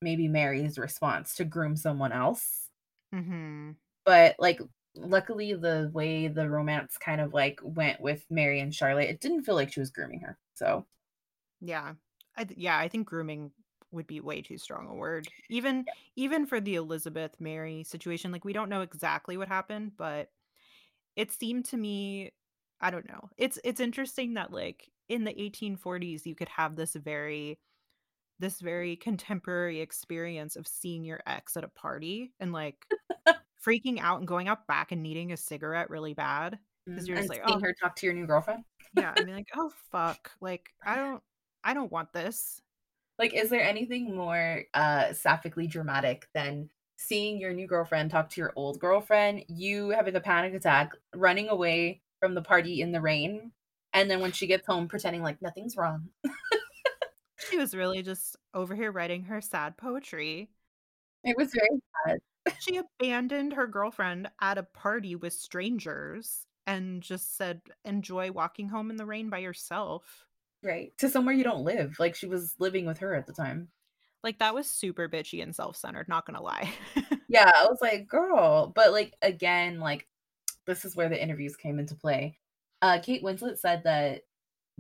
[0.02, 2.70] maybe Mary's response to groom someone else.
[3.12, 3.78] Mhm.
[4.06, 4.60] But like
[4.96, 9.44] luckily the way the romance kind of like went with Mary and Charlotte, it didn't
[9.44, 10.40] feel like she was grooming her.
[10.56, 10.88] So
[11.60, 11.96] Yeah.
[12.36, 13.52] I th yeah, I think grooming
[13.92, 15.30] would be way too strong a word.
[15.50, 20.32] Even even for the Elizabeth Mary situation, like we don't know exactly what happened, but
[21.18, 22.32] it seemed to me
[22.82, 23.30] I don't know.
[23.38, 27.60] It's it's interesting that like in the 1840s you could have this very
[28.42, 32.86] this very contemporary experience of seeing your ex at a party and like
[33.66, 37.18] freaking out and going out back and needing a cigarette really bad because mm, you're
[37.18, 38.64] just and like, seeing "Oh, her talk to your new girlfriend.
[38.94, 41.24] yeah." I mean like, "Oh fuck." Like I don't
[41.64, 42.60] I don't want this.
[43.20, 48.42] Like, is there anything more uh sappically dramatic than seeing your new girlfriend talk to
[48.42, 53.02] your old girlfriend, you having a panic attack, running away from the party in the
[53.02, 53.52] rain,
[53.94, 56.10] and then when she gets home pretending like nothing's wrong?
[57.50, 60.50] She was really just over here writing her sad poetry.
[61.24, 62.20] It was very sad.
[62.60, 68.90] She abandoned her girlfriend at a party with strangers and just said, "Enjoy walking home
[68.90, 70.26] in the rain by yourself."
[70.64, 70.96] Right.
[71.00, 71.98] To somewhere you don't live.
[72.00, 73.70] Like she was living with her at the time.
[74.24, 76.72] Like, that was super bitchy and self-centered, not gonna lie.
[77.28, 78.74] Yeah, I was like, girl.
[78.76, 80.06] But like again, like
[80.66, 82.38] this is where the interviews came into play.
[82.82, 84.24] Uh Kate Winslet said that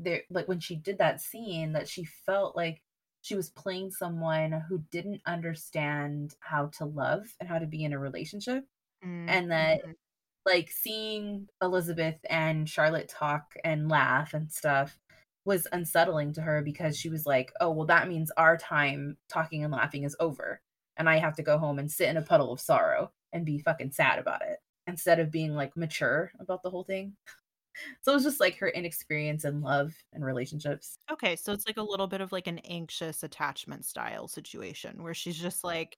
[0.04, 2.82] there like when she did that scene that she felt like
[3.22, 7.93] she was playing someone who didn't understand how to love and how to be in
[7.93, 8.66] a relationship
[9.04, 9.95] Mm, and that mhm.
[10.45, 14.99] like seeing Elizabeth and Charlotte talk and laugh and stuff
[15.45, 19.64] was unsettling to her because she was like, "Oh, well that means our time talking
[19.64, 20.62] and laughing is over
[20.97, 23.60] and I have to go home and sit in a puddle of sorrow and be
[23.60, 27.16] fucking sad about it." Instead of being like mature about the whole thing.
[28.01, 30.97] So it was just like her inexperience in love and relationships.
[31.11, 35.13] Okay, so it's like a little bit of like an anxious attachment style situation where
[35.13, 35.97] she's just like,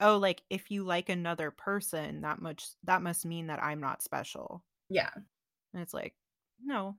[0.00, 4.02] "Oh, like, if you like another person that much that must mean that I'm not
[4.02, 5.10] special." Yeah.
[5.72, 6.14] And it's like,
[6.60, 6.98] "No."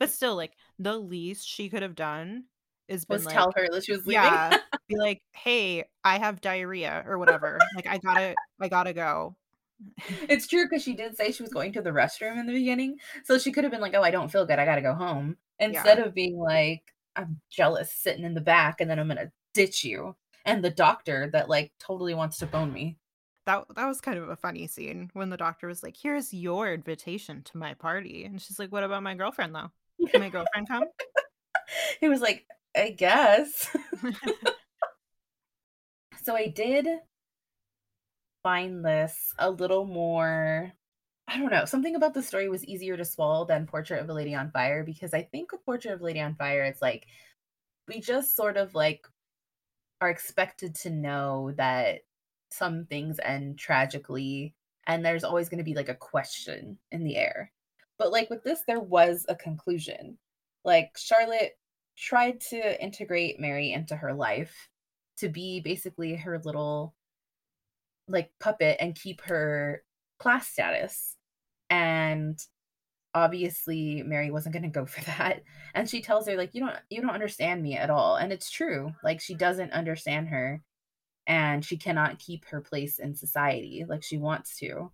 [0.00, 2.46] But still, like, the least she could have done
[2.88, 4.38] is been Was tell her that she was leaving.
[4.38, 4.56] yeah,
[4.88, 7.68] be like, "Hey, I have diarrhea," or whatever.
[7.74, 9.36] Like, "I gotta I gotta go."
[10.28, 12.98] It's true because she did say she was going to the restroom in the beginning,
[13.24, 15.36] so she could have been like, "Oh, I don't feel good, I gotta go home,"
[15.58, 16.04] instead Yeah.
[16.06, 20.16] of being like, "I'm jealous sitting in the back, and then I'm gonna ditch you,"
[20.44, 22.98] and the doctor that, like, totally wants to bone me.
[23.46, 26.72] That that was kind of a funny scene when the doctor was like, "Here's your
[26.72, 29.70] invitation to my party." And she's like, "What about my girlfriend, though?
[30.06, 30.84] Can my girlfriend come?"
[32.00, 33.74] He was like, "I guess."
[36.22, 36.86] So I did
[38.42, 40.72] find this a little more
[41.32, 44.12] I don't know, something about the story was easier to swallow than Portrait of a
[44.12, 47.06] Lady on Fire because I think with Portrait of a Lady on Fire, it's like
[47.86, 49.06] we just sort of like
[50.00, 52.00] are expected to know that
[52.50, 54.54] some things end tragically
[54.88, 57.52] and there's always going to be like a question in the air.
[57.96, 60.18] But like with this, there was a conclusion.
[60.64, 61.52] Like Charlotte
[61.96, 64.68] tried to integrate Mary into her life
[65.18, 66.94] to be basically her little
[68.10, 69.82] like puppet and keep her
[70.18, 71.16] class status
[71.70, 72.38] And
[73.14, 75.42] obviously Mary wasn't going to go for that.
[75.74, 78.16] And she tells her like you don't you don't understand me at all.
[78.16, 78.92] And it's true.
[79.02, 80.62] Like she doesn't understand her
[81.26, 84.90] and she cannot keep her place in society like she wants to.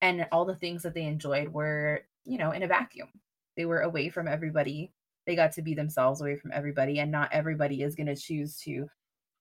[0.00, 3.08] And all the things that they enjoyed were, you know, in a vacuum.
[3.56, 4.92] They were away from everybody.
[5.26, 8.58] They got to be themselves away from everybody and not everybody is going to choose
[8.60, 8.88] to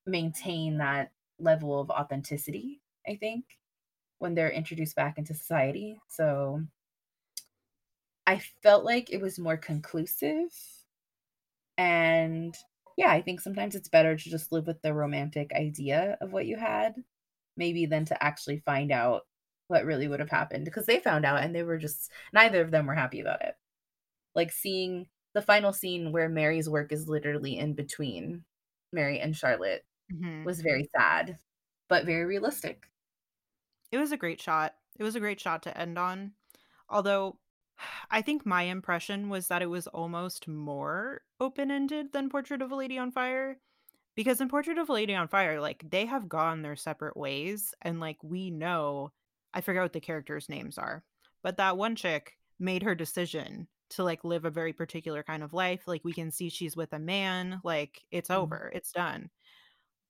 [0.06, 3.46] maintain that level of authenticity, I think,
[4.20, 6.00] when they're introduced back into society.
[6.10, 6.64] So
[8.26, 10.50] I felt like it was more conclusive.
[11.78, 12.56] And
[12.98, 16.46] yeah, I think sometimes it's better to just live with the romantic idea of what
[16.46, 17.04] you had,
[17.58, 19.28] maybe than to actually find out
[19.68, 22.72] what really would have happened because they found out and they were just neither of
[22.72, 23.56] them were happy about it.
[24.36, 28.46] Like seeing the final scene where Mary's work is literally in between
[28.94, 30.46] Mary and Charlotte Mhm.
[30.46, 31.40] was very sad,
[31.90, 32.91] but very realistic.
[33.92, 34.76] It was a great shot.
[34.98, 36.34] It was a great shot to end on.
[36.90, 37.40] Although
[38.12, 42.76] I think my impression was that it was almost more open-ended than Portrait of a
[42.76, 43.60] Lady on Fire.
[44.16, 47.74] Because in Portrait of a Lady on Fire, like, they have gone their separate ways,
[47.82, 49.12] and, like, we know
[49.54, 51.06] I forget what the characters' names are,
[51.44, 55.54] but that one chick made her decision to, like, live a very particular kind of
[55.54, 58.52] life, like, we can see she's with a man, like, it's Mhm.
[58.52, 59.32] over, it's done.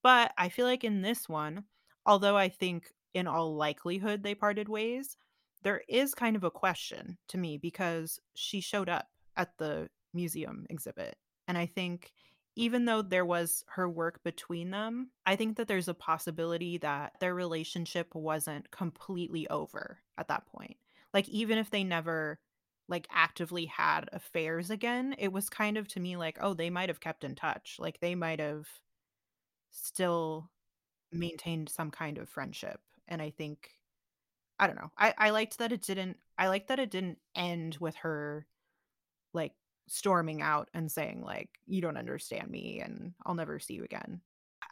[0.03, 1.65] But I feel like in this one,
[2.05, 5.17] although I think in all likelihood they parted ways,
[5.63, 9.07] there is kind of a question to me because she showed up
[9.37, 11.15] at the museum exhibit.
[11.47, 12.11] And I think
[12.55, 17.13] even though there was her work between them, I think that there's a possibility that
[17.19, 20.77] their relationship wasn't completely over at that point.
[21.13, 22.39] Like even if they never
[22.87, 26.89] like actively had affairs again, it was kind of to me like, oh, they might
[26.89, 27.77] have kept in touch.
[27.79, 28.67] Like they might have
[29.71, 30.49] still
[31.11, 32.81] maintained some kind of friendship.
[33.11, 33.71] And I think
[34.59, 34.91] I don't know.
[34.97, 38.47] I I liked that it didn't I liked that it didn't end with her,
[39.33, 39.53] like,
[39.87, 44.21] storming out and saying, like, "You don't understand me, and I'll never see you again."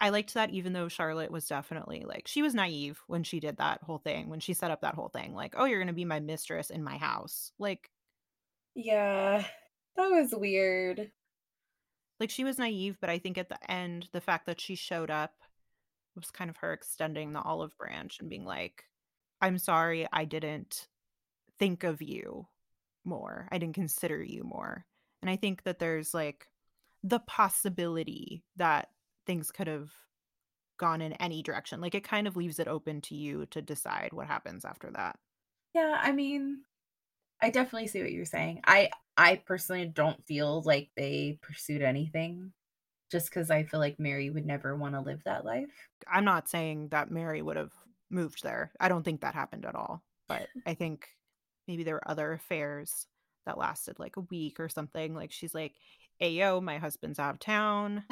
[0.02, 3.58] I liked that even though Charlotte was definitely, like she was naive when she did
[3.58, 6.06] that whole thing, when she set up that whole thing, like, "Oh, you're gonna be
[6.06, 7.92] my mistress in my house." Like
[8.76, 9.46] Yeah,
[9.96, 11.12] that was weird.
[12.20, 15.10] like, she was naive, but I think at the end, the fact that she showed
[15.10, 15.42] up
[16.20, 18.86] was kind of her extending the olive branch and being like,
[19.42, 20.88] "I'm sorry I didn't
[21.60, 22.48] think of you
[23.06, 23.48] more.
[23.52, 24.86] I didn't consider you more."
[25.22, 26.48] And I think that there's, like,
[27.04, 28.92] the possibility that
[29.26, 29.92] things could have
[30.78, 31.82] gone in any direction.
[31.82, 35.20] Like, it kind of leaves it open to you to decide what happens after that.
[35.74, 36.64] Yeah, I mean,
[37.42, 38.62] I definitely see what you're saying.
[38.66, 42.54] I I personally don't feel like they pursued anything
[43.12, 45.70] just because I feel like Mary would never wanna live that life.
[46.08, 47.74] I'm not saying that Mary would have
[48.10, 48.72] moved there.
[48.80, 50.04] I don't think that happened at all.
[50.28, 51.08] But I think
[51.68, 53.08] maybe there were other affairs
[53.46, 55.14] that lasted like a week or something.
[55.14, 55.74] Like she's like,
[56.22, 58.04] "Ayo, my husband's out of town."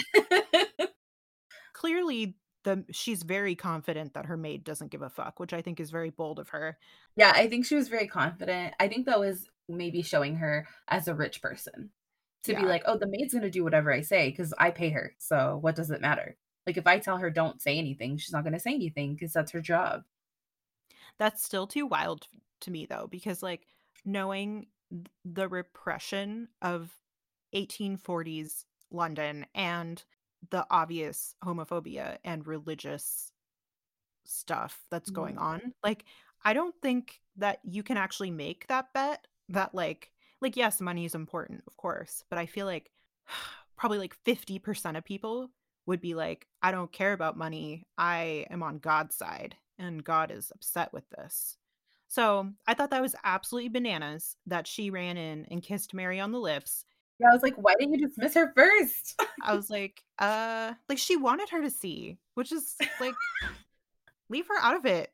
[1.73, 5.79] Clearly, the she's very confident that her maid doesn't give a fuck, which I think
[5.79, 6.77] is very bold of her.
[7.15, 8.73] Yeah, I think she was very confident.
[8.79, 11.91] I think that was maybe showing her as a rich person
[12.47, 15.15] to be like, "Oh, the maid's gonna do whatever I say because I pay her,
[15.19, 16.37] so what does it matter?"
[16.67, 19.51] Like, if I tell her don't say anything, she's not gonna say anything because that's
[19.51, 20.05] her job.
[21.17, 22.27] That's still too wild
[22.61, 23.67] to me though, because like
[24.05, 24.67] knowing
[25.25, 27.01] the repression of
[27.53, 30.03] 1840s London and
[30.49, 33.31] the obvious homophobia and religious
[34.25, 35.39] stuff that's going Mhm.
[35.39, 35.73] on.
[35.83, 36.05] Like,
[36.43, 40.11] I don't think that you can actually make that bet that like
[40.41, 42.91] like yes, money is important, of course, but I feel like
[43.77, 45.49] probably like 50% of people
[45.85, 47.85] would be like, I don't care about money.
[47.97, 51.57] I am on God's side and God is upset with this.
[52.09, 56.31] So, I thought that was absolutely bananas that she ran in and kissed Mary on
[56.31, 56.85] the lips.
[57.19, 59.19] Yeah, I was like, "Why didn't you dismiss her first?
[59.43, 63.13] I was like, uh, like she wanted her to see, which is like
[64.29, 65.11] leave her out of it.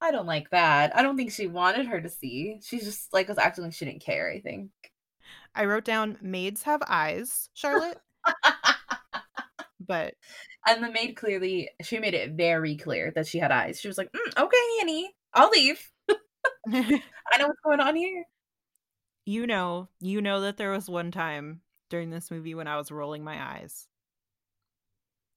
[0.00, 0.96] I don't like that.
[0.96, 2.60] I don't think she wanted her to see.
[2.62, 4.70] She just, like, was acting like she didn't care, I think.
[5.54, 7.98] I wrote down maids have eyes, Charlotte,
[9.80, 10.14] but
[10.66, 13.80] And the maid clearly she made it very clear that she had eyes.
[13.80, 15.80] She was like, "Mm, okay, Annie, I'll leave.
[16.68, 18.24] I know what's going on here."
[19.26, 22.90] you know, you know that there was one time during this movie when I was
[22.90, 23.88] rolling my eyes.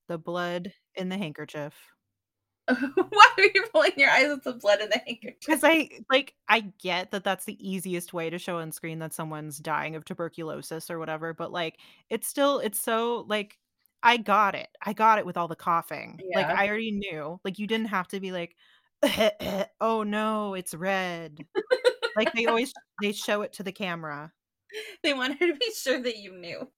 [0.08, 1.74] The blood in the handkerchief.
[2.68, 5.36] Why are you rolling your eyes with the blood in the handkerchief?
[5.46, 9.12] Because I like I get that that's the easiest way to show on screen that
[9.12, 11.78] someone's dying of tuberculosis or whatever, but like
[12.10, 13.58] it's still it's so like
[14.02, 14.68] I got it.
[14.84, 16.20] I got it with all the coughing.
[16.34, 17.40] Like I already knew.
[17.44, 18.56] Like you didn't have to be like,
[19.80, 21.44] oh no, it's red.
[22.16, 24.32] Like, they always they show it to the camera.
[25.02, 26.68] They wanted to be sure that you knew.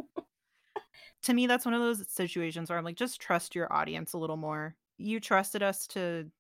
[1.24, 4.18] To me, that's one of those situations where I'm like, "Just trust your audience a
[4.18, 4.76] little more.
[5.03, 6.30] You trusted us to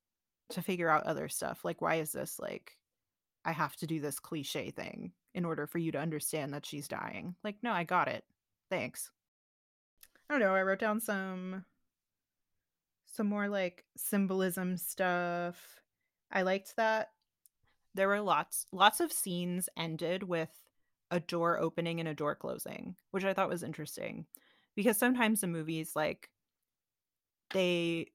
[0.50, 1.64] to figure out other stuff.
[1.64, 2.76] Like, why is this, like,
[3.44, 6.88] I have to do this cliché thing in order for you to understand that she's
[6.88, 8.24] dying?" Like, "No, I got it.
[8.70, 9.10] Thanks."
[10.30, 11.64] I don't know, I wrote down some
[13.06, 15.80] some more, like, symbolism stuff.
[16.30, 17.12] I liked that
[17.94, 20.50] there were lots lots of scenes ended with
[21.10, 24.26] a door opening and a door closing, which I thought was interesting,
[24.74, 26.30] because sometimes the movies, like
[27.50, 28.12] they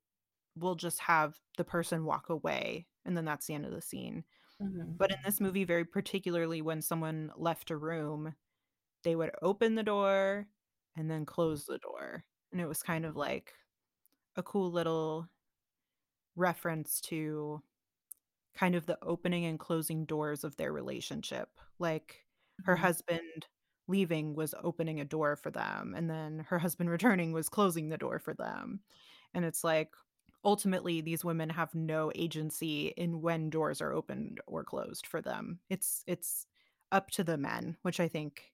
[0.60, 4.26] will just have the person walk away, and then that's the end of the scene.
[4.60, 4.99] Mhm.
[4.99, 8.36] But in this movie, very particularly when someone left a room,
[9.03, 10.47] they would open the door
[10.95, 13.53] and then close the door, and it was kind of like
[14.38, 15.30] a cool little
[16.36, 17.62] reference to
[18.55, 21.49] kind of the opening and closing doors of their relationship.
[21.80, 22.26] Like,
[22.64, 22.78] her Mhm.
[22.78, 23.47] husband
[23.88, 27.97] leaving was opening a door for them, and then her husband returning was closing the
[27.97, 28.82] door for them.
[29.34, 29.93] And it's like,
[30.43, 35.59] ultimately, these women have no agency in when doors are opened or closed for them.
[35.69, 36.45] It's it's
[36.91, 38.51] up to the men, which I think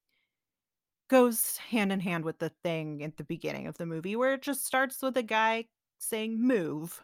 [1.09, 4.41] goes hand in hand with the thing at the beginning of the movie where it
[4.41, 5.65] just starts with a guy
[5.99, 7.03] saying "move"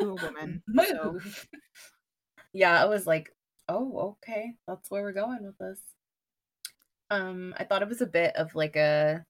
[0.00, 0.62] to a woman.
[0.88, 1.48] So Move.
[2.52, 3.30] Yeah, I was like,
[3.68, 4.54] "Oh, okay.
[4.66, 5.80] That's where we're going with this."
[7.10, 9.24] Um, I thought it was a bit of like a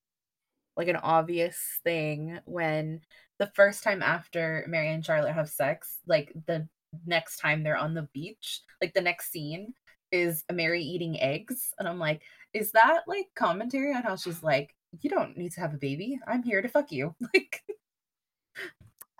[0.76, 3.00] like an obvious thing when
[3.42, 6.68] the first time after Mary and Charlotte have sex, like the
[7.04, 9.74] next time they're on the beach, like the next scene
[10.12, 11.74] is Mary eating eggs.
[11.80, 12.22] And I'm like,
[12.54, 16.20] is that like commentary on how she's like, you don't need to have a baby.
[16.28, 17.16] I'm here to fuck you.
[17.34, 17.62] Like,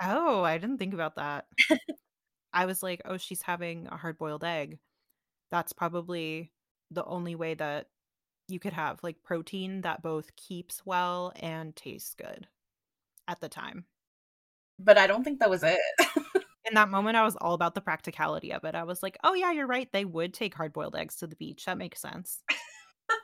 [0.01, 1.47] Oh, I didn't think about that.
[2.53, 4.79] I was like, "Oh, she's having a hard-boiled egg."
[5.51, 6.53] That's probably
[6.91, 7.89] the only way that
[8.49, 12.49] you could have, like, protein that both keeps well and tastes good
[13.29, 13.87] at the time.
[14.85, 15.79] But I don't think that was it.
[16.69, 18.75] In that moment, I was all about the practicality of it.
[18.75, 21.65] I was like, "Oh, yeah, you're right, they would take hard-boiled eggs to the beach,
[21.65, 22.43] that makes sense."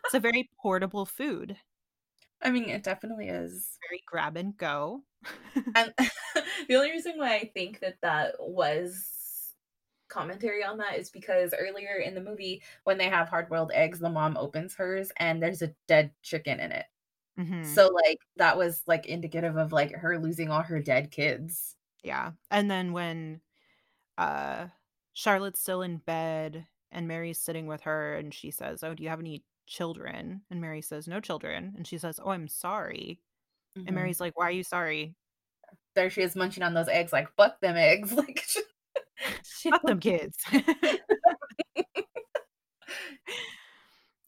[0.05, 1.57] It's a very portable food,
[2.43, 3.79] I mean, it definitely is.
[3.89, 5.03] very grab and go.
[5.75, 5.93] And
[6.69, 9.55] the only reason why I think that that was
[10.09, 13.99] commentary on that is because earlier in the movie, when they have hard boiled eggs,
[13.99, 16.87] the mom opens hers and there's a dead chicken in it.
[17.39, 17.81] Mhm.
[17.81, 21.77] So, like, that was like indicative of like her losing all her dead kids.
[22.05, 23.41] Yeah, and then when
[24.19, 24.69] uh,
[25.15, 29.11] Charlotte's still in bed and Mary's sitting with her and she says, "Oh, do you
[29.11, 33.21] have any children?" And Mary says, "No children." And she says, "Oh, I'm sorry."
[33.87, 33.97] And Mhm.
[33.97, 35.17] Mary's like, "Why are you sorry?"
[35.95, 38.13] There she is munching on those eggs, like, fuck them eggs.
[38.17, 38.45] Like,
[39.43, 40.37] she "Fuck them kids."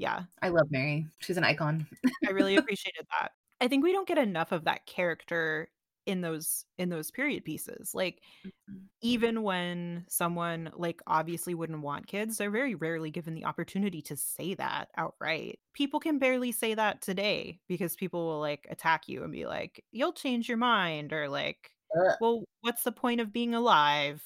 [0.00, 1.06] Yeah, I love Mary.
[1.18, 1.86] She's an icon.
[2.26, 3.32] I really appreciated that.
[3.60, 5.68] I think we don't get enough of that character
[6.06, 7.94] in those in those period pieces.
[7.94, 8.78] Like, mm-hmm.
[9.02, 14.16] even when someone, like, obviously wouldn't want kids, they're very rarely given the opportunity to
[14.16, 15.58] say that outright.
[15.74, 19.84] People can barely say that today because people will, like, attack you and be like,
[19.92, 22.16] "You'll change your mind," or like, Ugh.
[22.22, 24.22] "Well, what's the point of being alive?"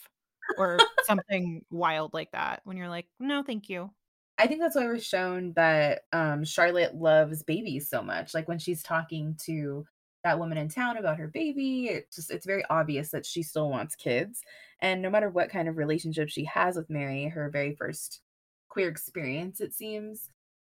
[0.57, 3.91] Or something wild like that when you're like, "No, thank you."
[4.39, 8.35] I think that's why we're shown that um, Charlotte loves babies so much.
[8.35, 9.87] Like when she's talking to
[10.25, 13.71] that woman in town about her baby, it just it's very obvious that she still
[13.71, 14.43] wants kids.
[14.81, 18.23] And no matter what kind of relationship she has with Mary, her very first
[18.69, 20.31] queer experience, it seems,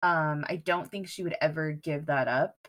[0.03, 2.67] um, I don't think she would ever give that up,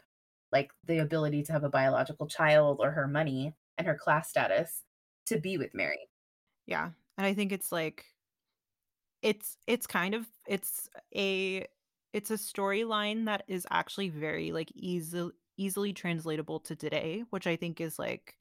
[0.53, 4.85] like the ability to have a biological child or her money and her class status
[5.27, 6.09] to be with Mary.
[6.67, 8.05] Yeah, and I think it's like
[9.23, 11.67] It's it's kind of it's a
[12.13, 17.57] it's a storyline that is actually very, like, easy easily translatable to today, which I
[17.57, 18.37] think is, like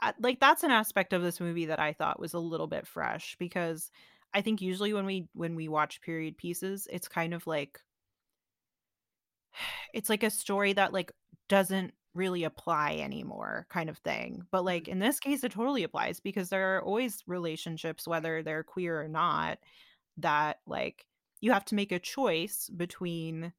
[0.00, 2.86] uh, like, that's an aspect of this movie that I thought was a little bit
[2.86, 3.90] fresh because
[4.32, 7.80] I think usually when we when we watch period pieces, it's kind of like
[9.94, 11.12] it's like a story that, like,
[11.48, 14.92] doesn't really apply anymore kind of thing, but, like, mm-hmm.
[14.92, 19.08] in this case, it totally applies because there are always relationships, whether they're queer or
[19.08, 19.58] not,
[20.18, 21.06] that, like,
[21.40, 23.52] you have to make a choice between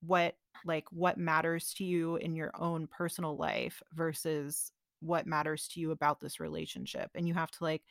[0.00, 5.80] what like, what matters to you in your own personal life versus what matters to
[5.80, 7.82] you about this relationship, and you have to, like,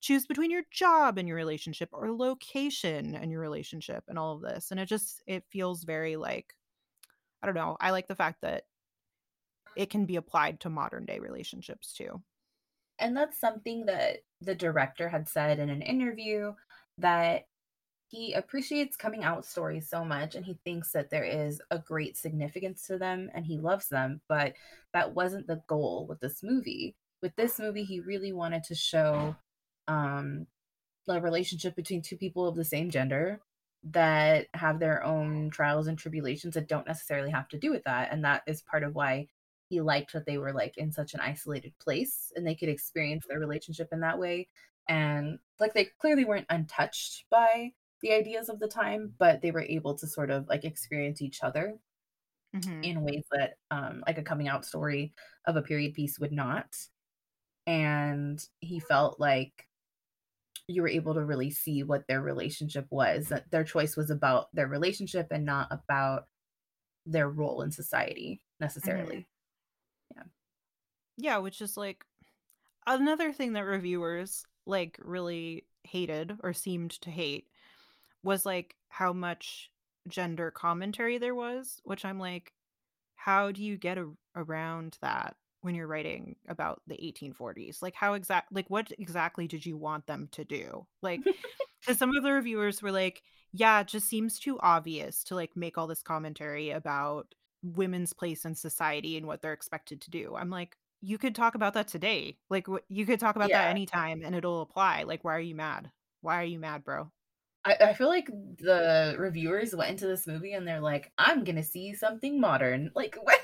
[0.00, 4.42] choose between your job and your relationship or location and your relationship and all of
[4.42, 6.54] this, and it just it feels very, like
[7.42, 8.64] I don't know, I like the fact that
[9.76, 12.22] it can be applied to modern day relationships too.
[12.98, 16.52] And that's something that the director had said in an interview
[16.98, 17.46] that
[18.08, 22.16] he appreciates coming out stories so much and he thinks that there is a great
[22.16, 24.52] significance to them and he loves them, but
[24.92, 26.94] that wasn't the goal with this movie.
[27.22, 29.34] With this movie, he really wanted to show
[29.88, 30.46] um
[31.08, 33.40] a relationship between two people of the same gender
[33.82, 38.12] that have their own trials and tribulations that don't necessarily have to do with that.
[38.12, 39.26] And that is part of why
[39.72, 43.26] he liked that they were like in such an isolated place and they could experience
[43.28, 44.48] their relationship in that way.
[44.88, 49.62] And like they clearly weren't untouched by the ideas of the time, but they were
[49.62, 51.78] able to sort of like experience each other
[52.52, 52.82] Mhm.
[52.82, 55.14] in ways that um like a coming out story
[55.46, 56.74] of a period piece would not.
[57.66, 59.68] And he felt like
[60.68, 64.48] you were able to really see what their relationship was, that their choice was about
[64.54, 66.28] their relationship and not about
[67.06, 68.42] their role in society
[68.84, 68.90] Mhm.
[68.90, 69.18] necessarily.
[69.18, 69.31] Yeah.
[71.16, 72.04] Yeah, which is like
[72.86, 77.46] another thing that reviewers like really hated or seemed to hate
[78.22, 79.70] was like how much
[80.08, 82.52] gender commentary there was, which I'm like,
[83.16, 87.82] how do you get a- around that when you're writing about the 1840s?
[87.82, 90.86] Like how exact like what exactly did you want them to do?
[91.02, 91.22] Like
[91.86, 95.56] cuz some of the reviewers were like, yeah, it just seems too obvious to like
[95.56, 100.34] make all this commentary about women's place in society and what they're expected to do.
[100.36, 102.38] I'm like, you could talk about that today.
[102.48, 103.70] Like wh- you could talk about that Yeah.
[103.70, 105.02] anytime and it'll apply.
[105.02, 105.90] Like why are you mad?
[106.20, 107.10] Why are you mad, bro?
[107.64, 111.62] I, I feel like the reviewers went into this movie and they're like, I'm gonna
[111.62, 112.90] see something modern.
[112.96, 113.40] Like what?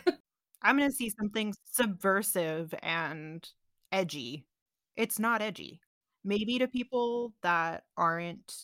[0.63, 3.49] I'm gonna see something subversive and
[3.93, 4.47] edgy.
[4.97, 5.81] It's not edgy.
[6.25, 8.55] Maybe to people that aren't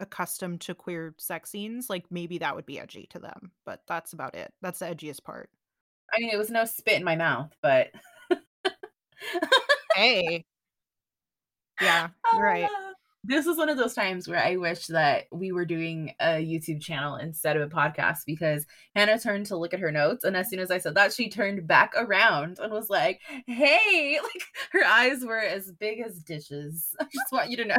[0.00, 4.12] accustomed to queer sex scenes, like, maybe that would be edgy to them, but that's
[4.12, 4.52] about it.
[4.60, 5.50] That's the edgiest part.
[6.14, 7.88] I mean, it was no spit in my mouth, but
[9.94, 10.44] Hey.
[11.80, 12.08] Yeah,
[12.38, 12.68] right.
[12.70, 12.92] Ah,
[13.24, 16.80] this is one of those times where I wish that we were doing a YouTube
[16.82, 20.24] channel instead of a podcast because Hannah turned to look at her notes.
[20.24, 24.18] And as soon as I said that, she turned back around and was like, Hey,
[24.22, 24.42] like
[24.72, 26.94] her eyes were as big as dishes.
[27.00, 27.76] I just want you to know.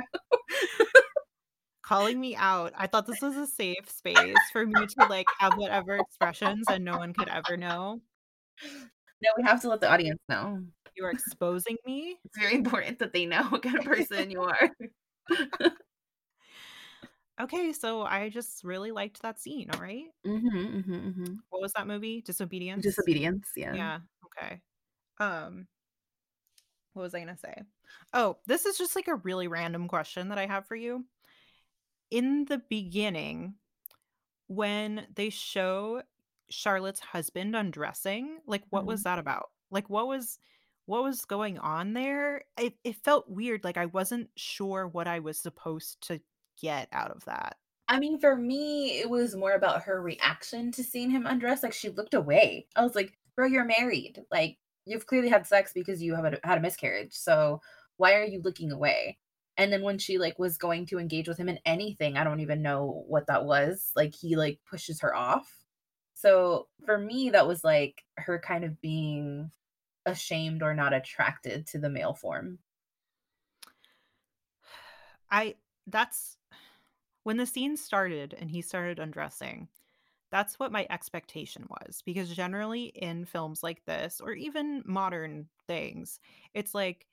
[1.83, 2.73] Calling me out.
[2.77, 6.85] I thought this was a safe space for me to, like, have whatever expressions and
[6.85, 8.01] no one could ever know.
[8.61, 10.59] No, we have to let the audience know.
[10.95, 12.17] You are exposing me.
[12.25, 14.69] It's very important that they know what kind of person you are.
[17.41, 20.05] Okay, so I just really liked that scene, alright?
[20.25, 21.37] Mhm, mhm, mhm.
[21.49, 22.21] What was that movie?
[22.21, 22.83] Disobedience?
[22.83, 23.73] Disobedience, yeah.
[23.73, 24.61] Yeah, okay.
[25.19, 25.67] Um,
[26.93, 27.55] what was I gonna say?
[28.13, 31.05] Oh, this is just, like, a really random question that I have for you.
[32.11, 33.55] In the beginning,
[34.47, 36.03] when they show
[36.53, 39.05] Charlotte's husband undressing, like, what was Mhm.
[39.05, 39.51] that about?
[39.71, 40.39] Like, what was
[40.85, 42.43] what was going on there?
[42.57, 46.21] It it felt weird, like, I wasn't sure what I was supposed to
[46.61, 47.57] get out of that.
[47.87, 51.63] I mean, for me, it was more about her reaction to seeing him undress.
[51.63, 52.67] like, she looked away.
[52.75, 54.25] I was like, "Bro, you're married.
[54.31, 57.61] Like, you've clearly had sex because you have a had a miscarriage, so
[57.97, 59.19] why are you looking away?"
[59.57, 62.39] And then when she, like, was going to engage with him in anything, I don't
[62.39, 65.62] even know what that was, like, he, like, pushes her off.
[66.23, 69.51] So, for me, that was, like, her kind of being
[70.05, 72.59] ashamed or not attracted to the male form.
[75.29, 75.55] I
[75.87, 76.37] that's
[77.23, 79.67] when the scene started and he started undressing,
[80.31, 86.21] that's what my expectation was because generally in films like this or even modern things,
[86.53, 87.05] it's like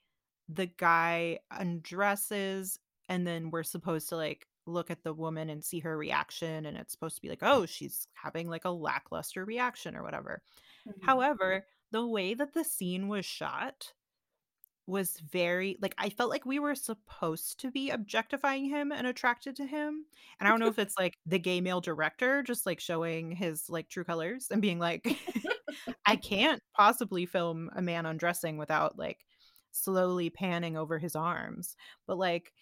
[0.47, 5.79] the guy undresses and then we're supposed to like look at the woman and see
[5.81, 9.95] her reaction and it's supposed to be like, "Oh, she's having like a lackluster reaction
[9.95, 10.43] or whatever."
[10.85, 11.11] Mhm.
[11.11, 13.93] However, the way that the scene was shot
[14.87, 19.55] was very like, I felt like we were supposed to be objectifying him and attracted
[19.57, 20.05] to him,
[20.39, 23.69] and I don't know if it's, like, the gay male director just, like, showing his,
[23.69, 25.05] like, true colors and being like,
[26.05, 29.25] "I can't possibly film a man undressing without, like,
[29.71, 31.75] slowly panning over his arms,"
[32.07, 32.53] but, like,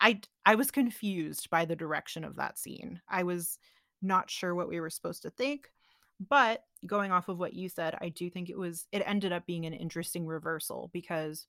[0.00, 3.00] I I was confused by the direction of that scene.
[3.08, 3.58] I was
[4.02, 5.72] not sure what we were supposed to think,
[6.20, 9.46] but going off of what you said, I do think it was it ended up
[9.46, 11.46] being an interesting reversal because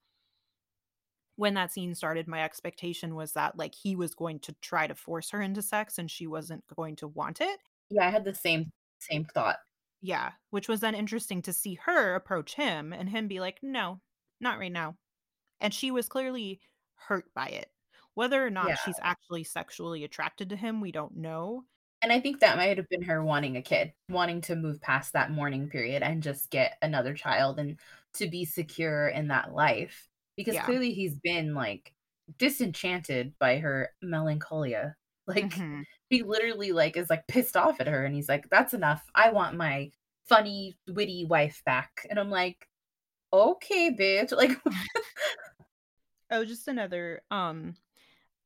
[1.36, 4.96] when that scene started, my expectation was that, like, he was going to try to
[4.96, 7.60] force her into sex and she wasn't going to want it.
[7.90, 9.60] Yeah, I had the same same thought.
[10.02, 14.02] Yeah, which was then interesting to see her approach him and him be like, "No,
[14.40, 14.98] not right now."
[15.62, 16.62] And she was clearly
[16.96, 17.72] hurt by it.
[18.18, 18.50] Whether or Yeah.
[18.50, 21.66] not she's actually sexually attracted to him, we don't know.
[22.02, 25.14] And I think that might have been her wanting a kid, wanting to move past
[25.14, 27.80] that mourning period and just get another child and
[28.16, 30.08] to be secure in that life.
[30.36, 30.66] Because Yeah.
[30.66, 31.94] clearly he's been like
[32.40, 34.96] disenchanted by her melancholia.
[35.28, 35.84] Like Mhm.
[36.10, 39.04] he literally like is like pissed off at her and he's like, That's enough.
[39.14, 39.92] I want my
[40.28, 42.08] funny, witty wife back.
[42.10, 42.68] And I'm like,
[43.32, 44.32] Okay, bitch.
[44.36, 44.58] Like
[46.32, 47.76] Oh, just another, um,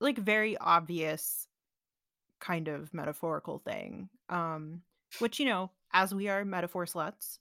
[0.01, 1.47] like, very obvious
[2.39, 4.83] kind of metaphorical thing, um,
[5.19, 7.39] which, you know, as we are metaphor sluts,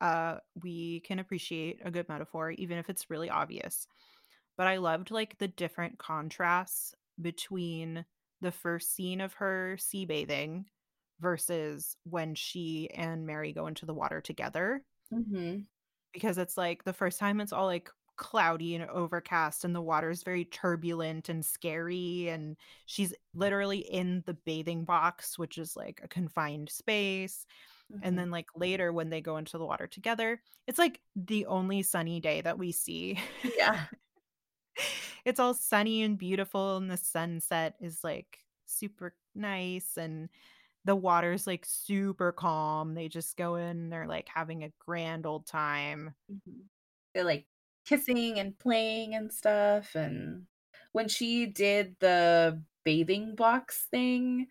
[0.00, 3.86] uh, we can appreciate a good metaphor even if it's really obvious.
[4.56, 8.06] But I loved, like, the different contrasts between
[8.40, 10.66] the first scene of her sea bathing
[11.20, 14.84] versus when she and Mary go into the water together.
[15.10, 15.66] Mhm.
[16.12, 17.90] Because it's like the first time it's all, like,
[18.22, 22.56] cloudy and overcast and the water's very turbulent and scary, and
[22.86, 27.46] she's literally in the bathing box, which is, like, a confined space,
[28.02, 28.20] and Mhm.
[28.20, 32.20] then, like, later when they go into the water together, it's, like, the only sunny
[32.20, 33.18] day that we see.
[33.42, 33.86] Yeah.
[35.24, 40.28] It's all sunny and beautiful, and the sunset is, like, super nice, and
[40.84, 42.94] the water's, like, super calm.
[42.94, 46.14] They just go in, they're, like, having a grand old time.
[46.28, 46.68] Mhm.
[47.14, 47.46] They're like
[47.84, 49.94] kissing and playing and stuff.
[49.94, 50.46] And
[50.92, 54.48] when she did the bathing box thing,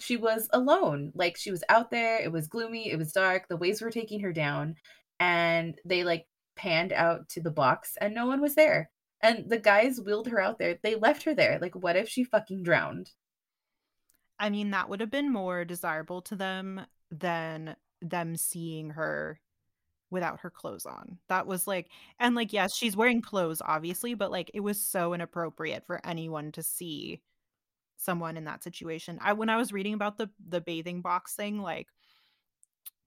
[0.00, 1.12] she was alone.
[1.14, 4.20] Like she was out there, it was gloomy, it was dark, the waves were taking
[4.20, 4.76] her down,
[5.20, 6.26] and they like
[6.56, 8.90] panned out to the box and no one was there.
[9.20, 10.78] And the guys wheeled her out there.
[10.82, 11.58] They left her there.
[11.58, 13.10] Like, what if she fucking drowned?
[14.38, 19.40] I mean, that would have been more desirable to them than them seeing her
[20.14, 21.18] without her clothes on.
[21.28, 21.90] That was, like
[22.20, 26.52] and, like, yes, she's wearing clothes, obviously, but, like, it was so inappropriate for anyone
[26.54, 27.22] to see
[27.98, 29.18] someone in that situation.
[29.22, 31.88] I when I was reading about the the bathing box thing, like,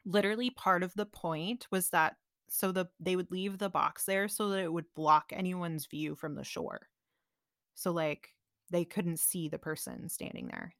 [0.05, 2.15] literally part of the point was that
[2.49, 6.15] so the they would leave the box there so that it would block anyone's view
[6.15, 6.87] from the shore.
[7.75, 8.33] So, like,
[8.71, 10.75] they couldn't see the person standing there.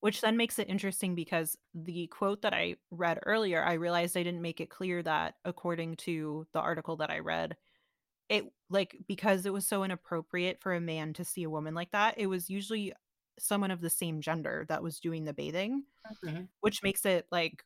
[0.00, 4.22] Which then makes it interesting because the quote that I read earlier, I realized I
[4.22, 7.56] didn't make it clear that according to the article that I read,
[8.28, 11.92] it like because it was so inappropriate for a man to see a woman like
[11.92, 12.94] that, it was usually
[13.38, 15.84] someone of the same gender that was doing the bathing,
[16.22, 16.48] Mhm.
[16.60, 17.64] which makes it like,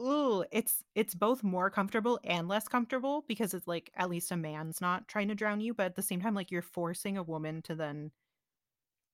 [0.00, 4.36] ooh, it's it's both more comfortable and less comfortable because it's like at least a
[4.36, 7.22] man's not trying to drown you, but at the same time, like you're forcing a
[7.24, 8.12] woman to then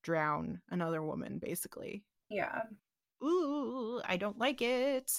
[0.03, 2.05] drown another woman, basically.
[2.31, 2.63] Yeah.
[3.23, 5.13] Ooh, I don't like it.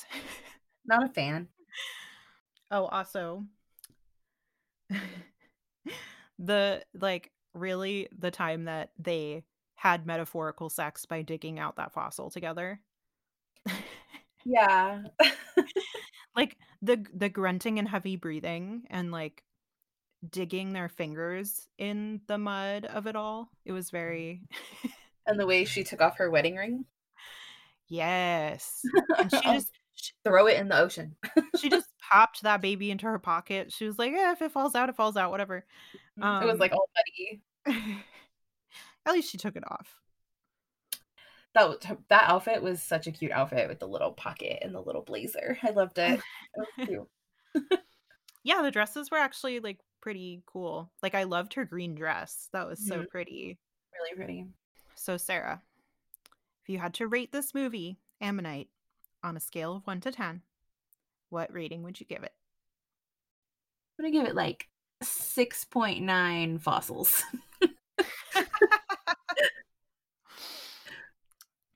[0.85, 1.49] Not a fan.
[2.71, 3.43] Oh, also
[6.39, 9.43] the like, really, the time that they
[9.75, 12.79] had metaphorical sex by digging out that fossil together.
[14.43, 15.03] Yeah.
[16.35, 19.43] Like, the the grunting and heavy breathing and, like,
[20.27, 23.49] digging their fingers in the mud of it all.
[23.65, 23.91] It was mm.
[23.91, 24.41] very
[25.27, 26.85] and the way she took off her wedding ring.
[27.91, 28.81] Yes.
[29.17, 29.71] And she just
[30.23, 31.15] throw it in the ocean.
[31.59, 33.71] she just popped that baby into her pocket.
[33.73, 35.65] She was like, "Yeah, if it falls out, it falls out, whatever."
[36.19, 36.41] Mhm.
[36.41, 37.41] It was, Um like, all muddy.
[39.05, 39.97] At least she took it off.
[41.53, 45.01] That that outfit was such a cute outfit with the little pocket and the little
[45.01, 45.57] blazer.
[45.61, 46.21] I loved it.
[46.77, 46.99] It.
[48.43, 50.89] Yeah, the dresses were actually, like, pretty cool.
[51.03, 52.47] Like, I loved her green dress.
[52.53, 53.09] That was so Mhm.
[53.09, 53.59] pretty.
[53.93, 54.47] Really pretty.
[54.95, 55.61] So, Sara,
[56.71, 58.69] you had to rate this movie, Ammonite,
[59.23, 60.41] on a scale of 1 to 10,
[61.29, 62.33] what rating would you give it?
[63.99, 64.67] I'm gonna give it, like,
[65.03, 67.23] 6.9 fossils.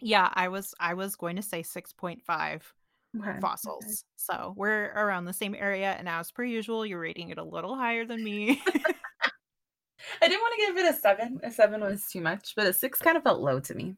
[0.02, 2.74] Yeah, I was I was going to say 6.5
[3.18, 3.40] Okay, okay.
[3.40, 4.04] fossils.
[4.18, 7.76] So, we're around the same area, and as per usual, you're rating it a little
[7.76, 8.62] higher than me.
[10.22, 11.40] I didn't wanna give it a 7.
[11.44, 13.96] A 7 was too much, but a 6 kinda felt low to me.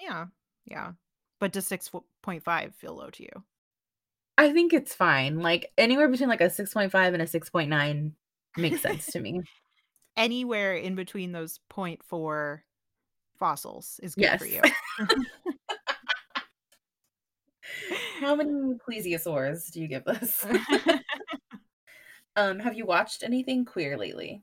[0.00, 0.26] Yeah,
[0.64, 0.92] yeah.
[1.38, 3.44] But does 6.5 feel low to you?
[4.36, 5.40] I think it's fine.
[5.40, 8.12] Like, anywhere between, like, a 6.5 and a 6.9
[8.56, 9.40] makes sense to me.
[10.16, 12.60] Anywhere in between those point 0.4
[13.38, 14.60] fossils is good for you.
[18.20, 18.50] How many
[18.86, 20.46] plesiosaurs do you give this?
[22.36, 24.42] Um, have you watched anything queer lately?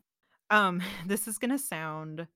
[0.50, 2.28] Um, this is gonna sound,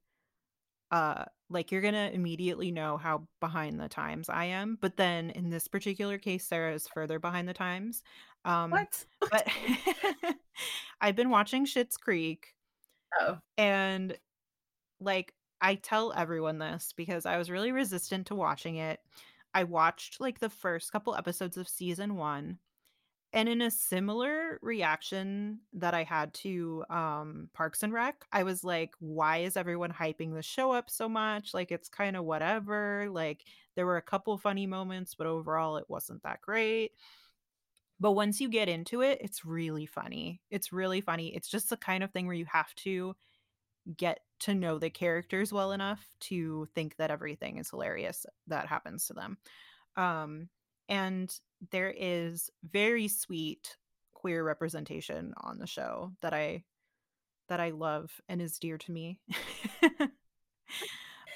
[0.92, 5.50] uh, like you're gonna immediately know how behind the times I am, but then in
[5.50, 8.04] this particular case, Sara is further behind the times.
[8.46, 9.06] Um, What?
[9.30, 9.48] but
[11.02, 12.56] I've been watching Schitt's Creek,
[13.20, 13.42] Oh.
[13.58, 14.18] and,
[15.00, 19.02] like, I tell everyone this because I was really resistant to watching it.
[19.54, 22.60] I watched, like, the first couple episodes of season 1,
[23.34, 28.64] And in a similar reaction that I had to, um, Parks and Rec, I was
[28.64, 31.54] like, "Why is everyone hyping the show up so much?
[31.54, 36.24] Like, it's kinda whatever." Like, there were a couple funny moments, but overall, it wasn't
[36.24, 36.92] that great.
[38.00, 40.42] But once you get into it, it's really funny.
[40.50, 41.36] It's really funny.
[41.36, 43.16] It's just the kind of thing where you have to
[43.98, 49.08] get to know the characters well enough to think that everything is hilarious that happens
[49.08, 49.38] to them.
[49.98, 50.50] Um,
[50.90, 51.34] and
[51.70, 53.78] there is very sweet
[54.14, 56.64] queer representation on the show that I
[57.50, 59.20] that I love and is dear to me.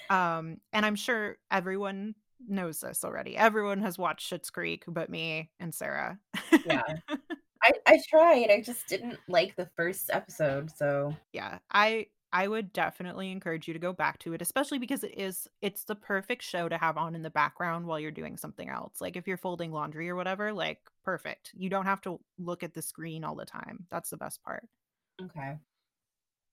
[0.09, 2.15] um, and I'm sure everyone
[2.47, 3.35] knows this already.
[3.35, 6.19] Everyone has watched Schitt's Creek but me and Sara.
[6.65, 6.83] Yeah.
[7.63, 12.73] I I tried, I just didn't like the first episode, so Yeah, I I would
[12.73, 16.43] definitely encourage you to go back to it, especially because it is it's the perfect
[16.43, 18.99] show to have on in the background while you're doing something else.
[18.99, 21.51] Like, if you're folding laundry or whatever, like, perfect.
[21.55, 23.87] You don't have to look at the screen all the time.
[23.89, 24.67] That's the best part.
[25.21, 25.57] Okay.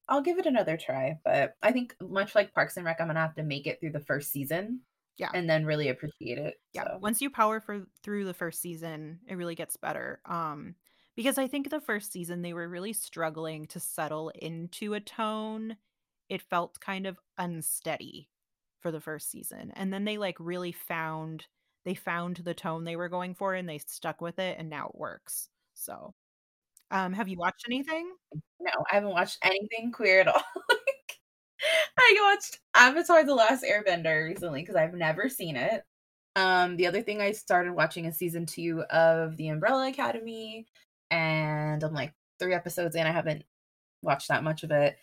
[0.08, 3.20] I'll give it another try, but I think much like Parks and Rec, I'm gonna
[3.20, 4.82] have to make it through the first season
[5.18, 5.32] Yeah.
[5.32, 9.20] and then really appreciate it, Yeah, so once you power for through the first season,
[9.26, 10.74] it really gets better, um,
[11.16, 15.76] because I think the first season, they were really struggling to settle into a tone.
[16.28, 18.28] It felt kind of unsteady
[18.80, 21.46] for the first season, and then they, like, really found
[21.84, 24.86] they found the tone they were going for, and they stuck with it, and now
[24.88, 25.48] it works.
[25.74, 26.14] So,
[26.90, 28.12] um, have you watched anything?
[28.60, 30.42] No, I haven't watched anything queer at all.
[31.98, 35.84] I watched Avatar: The Last Airbender recently because I've never seen it.
[36.36, 40.66] Um, the other thing I started watching is season 2 of The Umbrella Academy,
[41.12, 43.44] and I'm, like, 3 episodes in, I haven't
[44.02, 44.98] watched that much of it.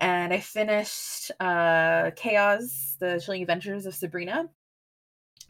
[0.00, 4.48] And I finished, uh, Chaos: The Chilling Adventures of Sabrina.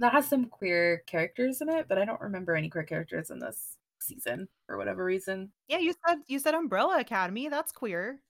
[0.00, 3.40] That has some queer characters in it, but I don't remember any queer characters in
[3.40, 5.52] this season for whatever reason.
[5.68, 8.20] Yeah, you said you said Umbrella Academy, that's queer.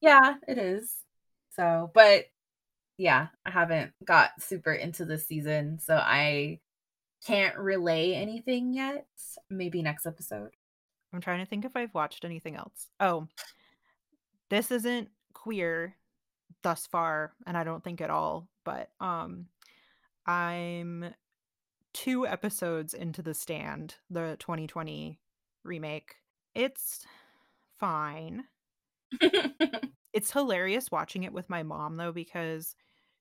[0.00, 0.94] Yeah, it is.
[1.56, 2.26] So but
[2.98, 6.60] yeah, I haven't got super into this season, so I
[7.26, 9.06] can't relay anything yet.
[9.50, 10.50] Maybe next episode.
[11.12, 12.88] I'm trying to think if I've watched anything else.
[13.00, 13.28] Oh
[14.50, 15.96] this isn't queer
[16.62, 19.46] thus far, and I don't think at all, but, um,
[20.26, 21.14] I'm
[21.94, 25.20] 2 episodes into The Stand, the 2020
[25.64, 26.16] remake.
[26.54, 27.06] It's
[27.78, 28.44] fine.
[30.14, 32.76] It's hilarious watching it with my mom, though, because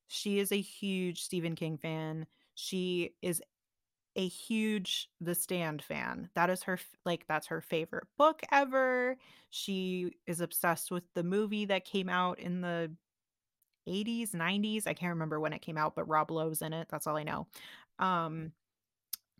[0.07, 2.27] she is a huge Stephen King fan.
[2.55, 3.43] She is
[4.18, 6.30] a huge The Stand fan.
[6.36, 9.18] That is her like, that's her favorite book ever.
[9.51, 12.91] She is obsessed with the movie that came out in the
[13.88, 17.07] '80s, '90s, I can't remember when it came out, but Rob Lowe's in it, that's
[17.07, 17.47] all I know.
[17.99, 18.53] Um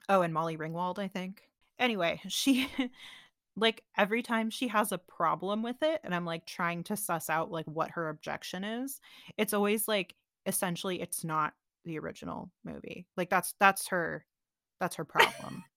[0.10, 1.44] oh, and Molly Ringwald, I think.
[1.80, 2.70] Anyway, she
[3.56, 7.30] like, every time she has a problem with it, and I'm, like, trying to suss
[7.30, 9.02] out, like, what her objection is,
[9.38, 10.16] it's always, like,
[10.46, 11.54] essentially, it's not
[11.86, 13.08] the original movie.
[13.18, 14.26] Like, that's that's her
[14.80, 15.66] that's her problem.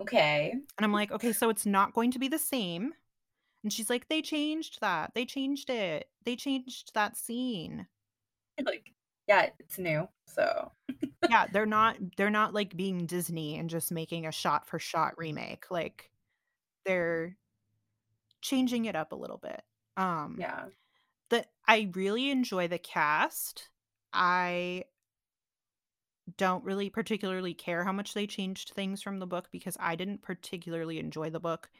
[0.00, 0.64] Okay.
[0.78, 2.94] And I'm like, "Okay, so it's not going to be the same."
[3.64, 5.14] And she's like, "They changed that.
[5.14, 6.10] They changed it.
[6.24, 7.88] They changed that scene."
[8.64, 8.92] Like,
[9.26, 10.72] yeah, it's new, so
[11.28, 15.16] Yeah, they're not they're not, like, being Disney and just making a shot for shot
[15.16, 16.10] remake, like,
[16.84, 17.36] they're
[18.42, 19.62] changing it up a little bit.
[19.96, 20.68] Um, Yeah.
[21.30, 23.70] the I really enjoy the cast.
[24.12, 24.84] I
[26.36, 30.22] don't really particularly care how much they changed things from the book because I didn't
[30.22, 31.70] particularly enjoy the book.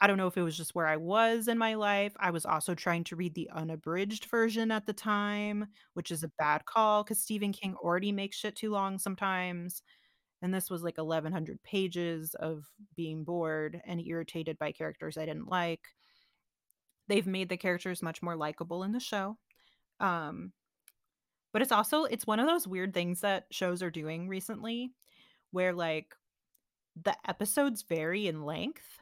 [0.00, 2.14] I don't know if it was just where I was in my life.
[2.18, 6.32] I was also trying to read the unabridged version at the time, which is a
[6.38, 9.82] bad call because Stephen King already makes shit too long sometimes,
[10.42, 15.48] and this was, like, 1,100 pages of being bored and irritated by characters I didn't
[15.48, 15.88] like.
[17.08, 19.38] They've made the characters much more likable in the show.
[20.00, 20.52] Um,
[21.52, 24.94] but it's also it's one of those weird things that shows are doing recently
[25.52, 26.14] where, like,
[26.96, 28.98] the episodes vary in length,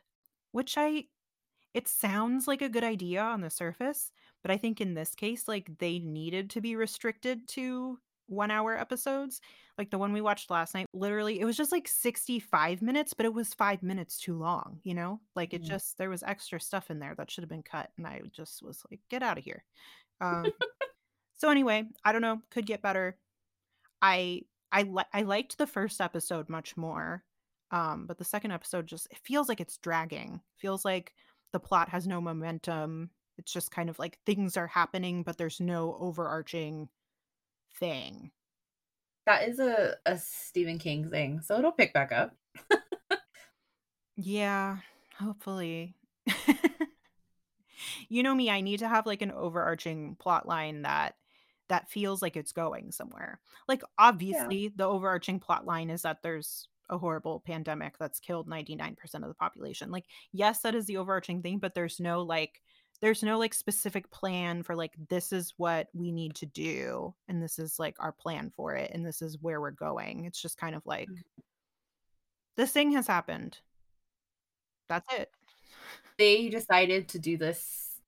[0.53, 1.07] which I
[1.75, 5.49] it sounds like a good idea on the surface, but I think in this case,
[5.49, 9.41] like, they needed to be restricted to one-hour episodes.
[9.79, 13.27] Like, the one we watched last night, literally, it was just, like, 65 minutes, but
[13.27, 15.21] it was 5 minutes too long, you know?
[15.37, 15.79] Like, it Mhm.
[15.79, 18.63] just there was extra stuff in there that should have been cut, and I just
[18.63, 19.65] was like, "Get out of here."
[20.21, 20.55] Um,
[21.39, 23.17] so anyway, I don't know, could get better.
[24.03, 27.25] I I li I liked the 1st episode much more,
[27.71, 30.41] um, but the 2nd episode just it feels like it's dragging.
[30.59, 31.15] Feels like
[31.53, 33.11] the plot has no momentum.
[33.39, 36.89] It's just kind of like things are happening, but there's no overarching
[37.79, 38.33] thing.
[39.27, 42.35] That is a a Stephen King thing, so it'll pick back up.
[44.17, 44.79] Yeah,
[45.19, 45.95] hopefully.
[48.09, 51.17] You know me, I need to have, like, an overarching plot line that
[51.69, 53.41] that feels like it's going somewhere.
[53.69, 53.89] Like, Yeah.
[53.99, 59.29] obviously, the overarching plot line is that there's a horrible pandemic that's killed 99% of
[59.29, 59.91] the population.
[59.91, 62.63] Like, yes, that is the overarching thing, but there's no, like
[63.01, 67.41] there's no, like, specific plan for, like, this is what we need to do, and
[67.41, 70.25] this is, like, our plan for it, and this is where we're going.
[70.25, 71.23] It's just kind of like, Mm.
[72.57, 73.61] this thing has happened.
[74.89, 75.31] That's it.
[76.19, 78.01] They decided to do this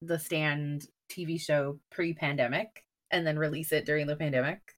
[0.00, 4.76] The Stand TV show pre-pandemic and then release it during the pandemic.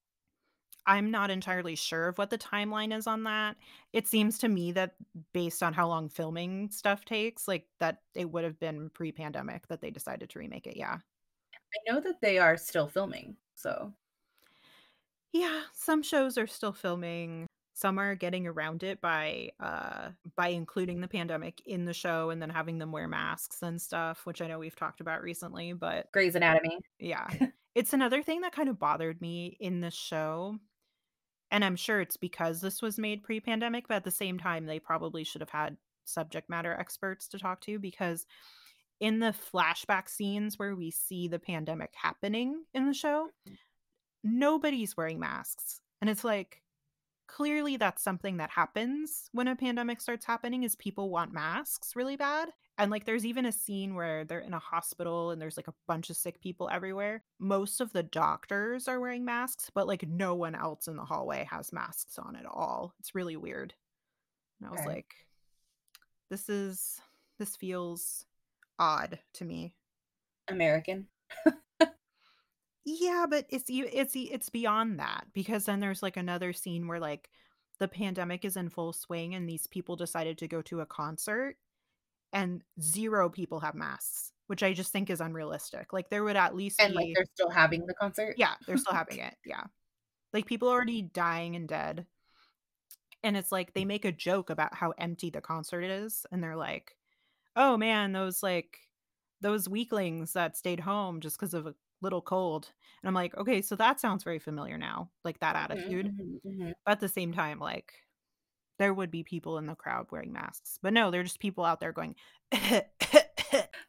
[0.87, 3.57] I'm not entirely sure of what the timeline is on that.
[3.95, 4.97] It seems to me that
[5.33, 9.81] based on how long filming stuff takes, like, that it would have been pre-pandemic that
[9.81, 10.99] they decided to remake it, yeah.
[11.75, 13.93] I know that they are still filming, so
[15.33, 17.47] Yeah, some shows are still filming.
[17.75, 22.41] Some are getting around it by, uh by including the pandemic in the show and
[22.41, 26.09] then having them wear masks and stuff, which I know we've talked about recently, but
[26.13, 26.79] Grey's Anatomy.
[26.99, 27.29] yeah.
[27.75, 30.59] It's another thing that kind of bothered me in the show,
[31.51, 34.79] and I'm sure it's because this was made pre-pandemic, but at the same time, they
[34.79, 38.27] probably should have had subject matter experts to talk to because
[39.01, 43.55] in the flashback scenes where we see the pandemic happening in the show, mm-hmm.
[44.23, 45.81] nobody's wearing masks.
[46.01, 46.63] And it's like,
[47.27, 52.17] clearly that's something that happens when a pandemic starts happening is people want masks really
[52.17, 52.51] bad.
[52.77, 55.75] And like there's even a scene where they're in a hospital and there's like a
[55.87, 57.23] bunch of sick people everywhere.
[57.39, 61.47] Most of the doctors are wearing masks, but like no one else in the hallway
[61.51, 62.95] has masks on at all.
[62.99, 63.75] It's really weird.
[64.61, 64.87] And I was Okay.
[64.87, 65.15] like,
[66.31, 67.01] this is
[67.39, 68.27] this feels
[68.79, 69.75] odd to me.
[70.49, 71.09] American.
[72.85, 77.31] Yeah, but it's it's it's beyond that because then there's, like, another scene where, like,
[77.79, 81.57] the pandemic is in full swing and these people decided to go to a concert
[82.35, 85.95] and 0 people have masks, which I just think is unrealistic.
[85.95, 88.37] Like, there would at least And, like, they're still having the concert?
[88.37, 89.65] Yeah, they're still having it, yeah.
[90.35, 92.07] Like, people are already dying and dead,
[93.23, 96.57] and it's like they make a joke about how empty the concert is, and they're
[96.57, 96.97] like,
[97.57, 98.81] "Oh, man, those, like
[99.43, 102.73] those weaklings that stayed home just because of a little cold."
[103.03, 106.13] And I'm like, "Okay, so that sounds very familiar now," like, that Mhm, attitude.
[106.19, 106.75] mhm, mhm.
[106.89, 107.95] At the same time, like,
[108.79, 111.81] there would be people in the crowd wearing masks, but no, they're just people out
[111.81, 112.17] there going,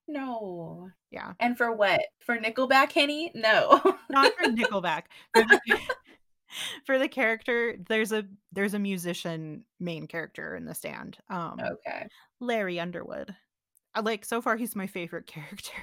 [0.08, 0.90] No.
[1.12, 1.34] Yeah.
[1.40, 2.02] And for what?
[2.20, 3.32] For Nickelback, Henny?
[3.34, 3.82] No.
[4.10, 5.04] Not for Nickelback.
[5.34, 5.60] For the
[6.86, 12.08] for the character, there's a there's a musician main character in The Stand, um, Okay.
[12.40, 13.36] Larry Underwood.
[13.94, 15.74] I like so far, he's my favorite character.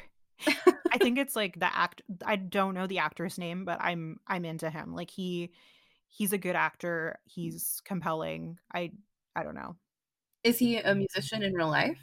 [0.92, 4.44] I think it's, like, the act I don't know the actor's name, but I'm I'm
[4.44, 4.94] into him.
[4.94, 5.52] Like, he
[6.12, 8.58] he's a good actor, he's compelling.
[8.72, 8.92] I
[9.34, 9.76] I don't know.
[10.44, 11.98] Is he a musician in real life?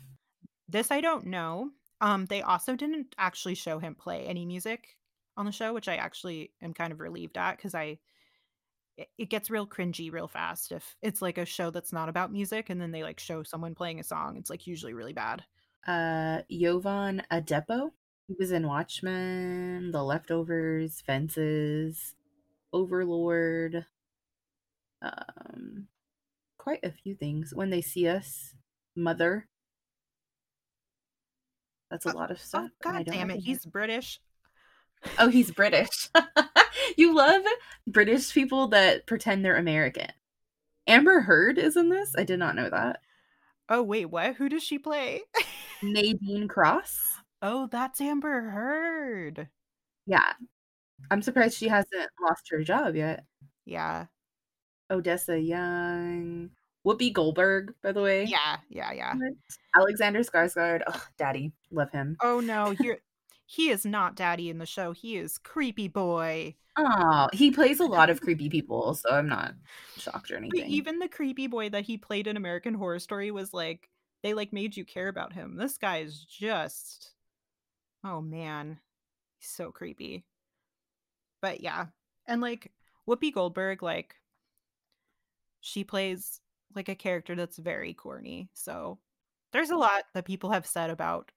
[0.68, 1.72] This I don't know.
[2.02, 4.98] Um, they also didn't actually show him play any music
[5.38, 8.00] on the show, which I actually am kind of relieved at because I
[8.98, 12.32] it it gets real cringy real fast if it's, like, a show that's not about
[12.32, 15.44] music and then they, like, show someone playing a song, it's, like, usually really bad.
[15.88, 17.92] Uh, Yovan Adepo?
[18.28, 22.16] He was in Watchmen, The Leftovers, Fences,
[22.74, 23.86] Overlord.
[25.02, 25.88] Um,
[26.58, 27.54] quite a few things.
[27.54, 28.54] When They See Us,
[28.96, 29.48] Mother.
[31.90, 34.20] That's a Uh lot of oh, stuff, I god damn it, he's British.
[35.18, 36.10] Oh, he's British.
[36.98, 37.44] You love
[37.88, 40.10] British people that pretend they're American.
[40.88, 42.14] Amber Heard is in this?
[42.18, 43.00] I did not know that.
[43.70, 44.36] Oh, wait, what?
[44.36, 45.22] Who does she play?
[45.84, 47.00] Nadine Cross?
[47.42, 49.48] Oh, that's Amber Heard.
[50.08, 50.34] Yeah.
[51.12, 53.24] I'm surprised she hasn't lost her job yet.
[53.66, 54.08] Yeah.
[54.92, 56.50] Odessa Young.
[56.86, 58.24] Whoopi Goldberg, by the way.
[58.24, 59.14] Yeah, yeah, yeah.
[59.76, 60.82] Alexander Skarsgård.
[60.88, 61.52] oh, daddy.
[61.72, 62.16] Love him.
[62.22, 62.98] Oh, no, you're
[63.46, 66.56] he is not daddy in the show, he is creepy boy.
[66.78, 69.56] Aw, he plays a lot of creepy people, so I'm not
[69.98, 70.70] shocked or But anything.
[70.70, 73.90] even the creepy boy that he played in American Horror Story was, like
[74.22, 75.58] they, like, made you care about him.
[75.58, 77.12] This guy is just
[78.04, 78.80] oh, man.
[79.40, 80.26] He's so creepy.
[81.42, 81.88] But, yeah.
[82.28, 82.72] And, like,
[83.08, 84.16] Whoopi Goldberg, like
[85.62, 86.42] she plays,
[86.76, 89.00] like, a character that's very corny, so
[89.54, 91.32] there's a lot that people have said about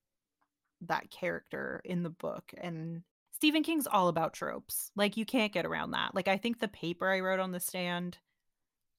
[0.82, 4.90] that character in the book, and Stephen King's all about tropes.
[4.96, 6.14] Like, you can't get around that.
[6.14, 8.18] Like, I think the paper I wrote on The Stand,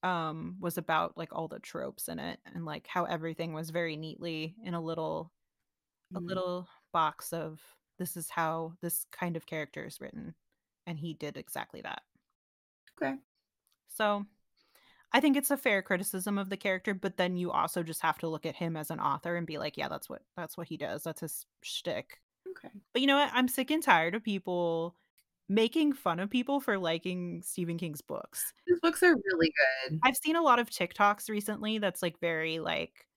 [0.03, 3.97] um, was about, like, all the tropes in it and, like, how everything was very
[3.97, 5.33] neatly in a little
[6.15, 6.27] a Mhm.
[6.27, 10.35] little box of, "This is how this kind of character is written,"
[10.87, 12.03] and he did exactly that.
[12.97, 13.23] Okay.
[13.89, 14.25] So,
[15.13, 18.17] I think it's a fair criticism of the character, but then you also just have
[18.19, 20.67] to look at him as an author and be like, "Yeah, that's what that's what
[20.67, 21.03] he does.
[21.03, 22.19] That's his shtick."
[22.49, 22.69] Okay.
[22.93, 23.31] But you know what?
[23.33, 24.95] I'm sick and tired of people
[25.49, 28.53] making fun of people for liking Stephen King's books.
[28.67, 29.53] His books are really
[29.87, 30.01] good.
[30.03, 33.07] I've seen a lot of TikToks recently that's, like, very, like,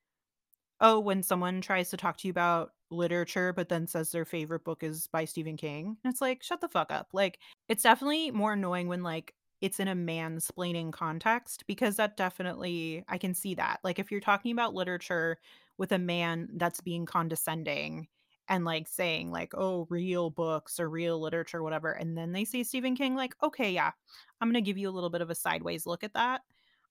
[0.80, 4.64] oh, when someone tries to talk to you about literature, but then says their favorite
[4.64, 8.30] book is by Stephen King, and it's like, "Shut the fuck up." Like, it's definitely
[8.32, 13.54] more annoying when, like, it's in a mansplaining context because that definitely I can see
[13.54, 13.80] that.
[13.84, 15.38] Like, if you're talking about literature
[15.78, 18.08] with a man that's being condescending
[18.48, 22.62] and, like, saying, like, "Oh, real books or real literature, whatever," and then they say
[22.62, 23.92] Stephen King, like, "Okay, yeah,
[24.40, 26.42] I'm gonna give you a little bit of a sideways look at that."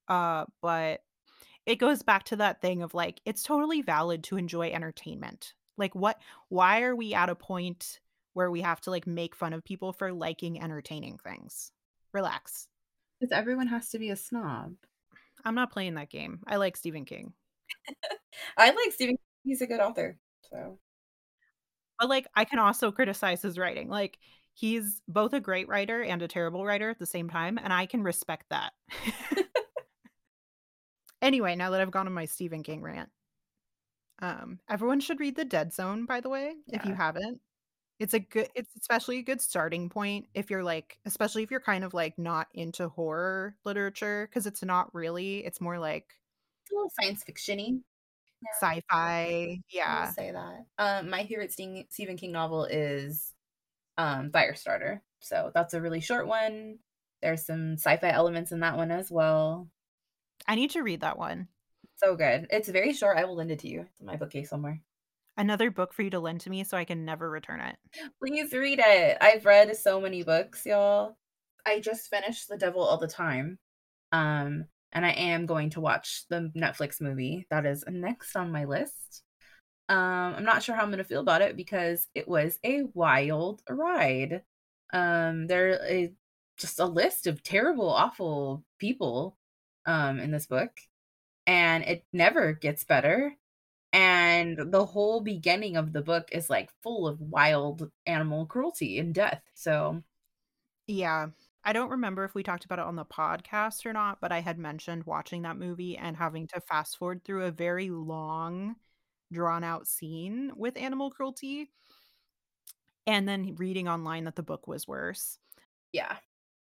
[0.08, 1.02] Uh, but
[1.66, 5.56] it goes back to that thing of, like, it's totally valid to enjoy entertainment.
[5.78, 8.02] Like, what why are we at a point
[8.34, 11.72] where we have to, like, make fun of people for liking entertaining things?
[12.16, 12.68] Relax.
[13.20, 14.74] Because everyone has to be a snob.
[15.44, 16.40] I'm not playing that game.
[16.48, 17.34] I like Stephen King.
[18.58, 19.26] I like Stephen King.
[19.44, 20.18] He's a good author,
[20.50, 20.80] so
[22.00, 23.90] But, like, I can also criticize his writing.
[23.90, 24.18] Like,
[24.54, 27.86] he's both a great writer and a terrible writer at the same time, and I
[27.86, 28.74] can respect that.
[31.26, 33.10] Anyway, now that I've gone on my Stephen King rant.
[34.20, 37.42] Um, everyone should read The Dead Zone, by the way, if you haven't.
[38.00, 41.62] It's a good it's especially a good starting point if you're, like especially if you're
[41.62, 46.16] kind of, like, not into horror literature cuz it's not really, it's more like
[46.66, 47.74] It's a little science fiction-y.
[48.42, 48.50] Yeah.
[48.52, 50.06] sci-fi, I yeah.
[50.06, 50.66] say that.
[50.78, 53.34] Um, my favorite Stephen King novel is,
[53.98, 55.02] um, Firestarter.
[55.22, 56.80] So, that's a really short one.
[57.22, 59.70] There's some sci-fi elements in that one as well.
[60.48, 61.48] I need to read that one.
[61.98, 62.48] So good.
[62.50, 63.82] It's very short, I will lend it to you.
[63.90, 64.82] It's in my bookcase somewhere.
[65.38, 67.76] Another book for you to lend to me so I can never return it.
[68.20, 69.18] Please read it.
[69.20, 71.18] I've read so many books, y'all.
[71.66, 73.60] I just finished The Devil All the Time.
[74.12, 78.64] Um, and I am going to watch the Netflix movie that is next on my
[78.64, 79.24] list.
[79.90, 83.62] Um, I'm not sure how I'm gonna feel about it because it was a wild
[83.70, 84.42] ride.
[84.94, 86.12] Um, there is
[86.58, 89.38] just a list of terrible, awful people,
[89.86, 90.72] um, in this book,
[91.46, 93.36] and it never gets better.
[93.96, 99.14] And the whole beginning of the book is, like, full of wild animal cruelty and
[99.16, 100.04] death, so
[100.88, 101.28] Yeah.
[101.64, 104.40] I don't remember if we talked about it on the podcast or not, but I
[104.42, 108.76] had mentioned watching that movie and having to fast forward through a very long,
[109.32, 111.72] drawn out scene with animal cruelty
[113.08, 115.40] and then reading online that the book was worse.
[115.92, 116.18] Yeah.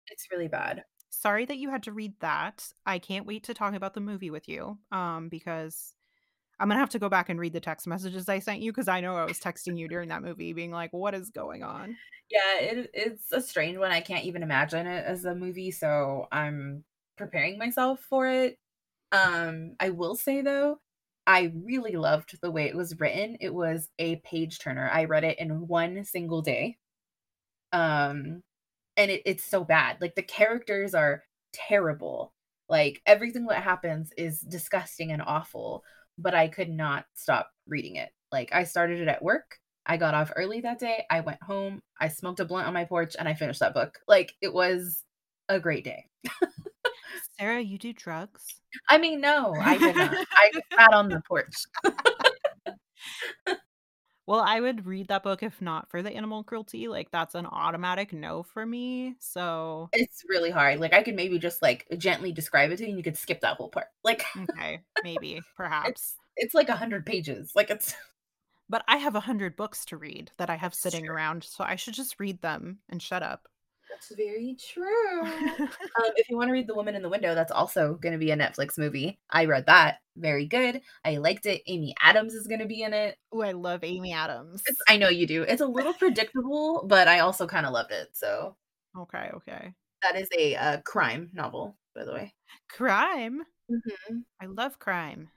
[0.09, 0.85] It's really bad.
[1.11, 2.73] Sorry that you had to read that.
[2.86, 5.95] I can't wait to talk about the movie with you, um, because
[6.60, 8.89] I'm gonna have to go back and read the text messages I sent you because
[8.89, 11.98] I know I was texting you during that movie being like, "What is going on?"
[12.30, 16.26] Yeah, it it's a strange one, I can't even imagine it as a movie, so
[16.30, 16.85] I'm
[17.16, 18.59] preparing myself for it.
[19.12, 20.80] Um, I will say, though,
[21.26, 25.24] I really loved the way it was written, it was a page turner, I read
[25.24, 26.78] it in 1 single day.
[27.72, 28.43] Um,
[28.97, 32.35] and it it's so bad, like, the characters are terrible,
[32.68, 35.85] like, everything that happens is disgusting and awful,
[36.19, 38.11] but I could not stop reading it.
[38.31, 41.81] Like, I started it at work, I got off early that day, I went home,
[41.99, 43.99] I smoked a blunt on my porch, and I finished that book.
[44.07, 45.05] Like, it was
[45.49, 46.05] a great day.
[47.39, 48.45] Sara, you do drugs?
[48.90, 50.12] I mean, no, I did not.
[50.32, 51.55] I sat on the porch.
[54.28, 57.46] Well, I would read that book if not for the animal cruelty, like, that's an
[57.46, 62.30] automatic no for me, so It's really hard, like, I could maybe just, like, gently
[62.30, 63.86] describe it to you, and you could skip that whole part.
[64.05, 66.18] Like M'kay, maybe, perhaps.
[66.36, 67.94] it's like a 100 pages, like, it's
[68.70, 71.09] But I have a 100 books to read that I have sitting true.
[71.09, 73.48] around, so I should just read them and shut up.
[73.98, 75.22] That's very true.
[75.98, 78.36] Um, if you wanna read The Woman in the Window, that's also gonna be a
[78.36, 79.18] Netflix movie.
[79.30, 83.16] I read that, very good, I liked it, Amy Adams is gonna be in it.
[83.32, 84.62] Oh, I love Amy Adams.
[84.66, 85.42] It's I know you do.
[85.42, 88.56] It's a little predictable, but I also kinda loved it, so
[88.96, 89.72] Okay, okay.
[90.02, 92.34] That is a, uh, crime novel, by the way.
[92.68, 93.42] Crime?
[93.70, 94.22] Mhm.
[94.40, 95.30] I love crime.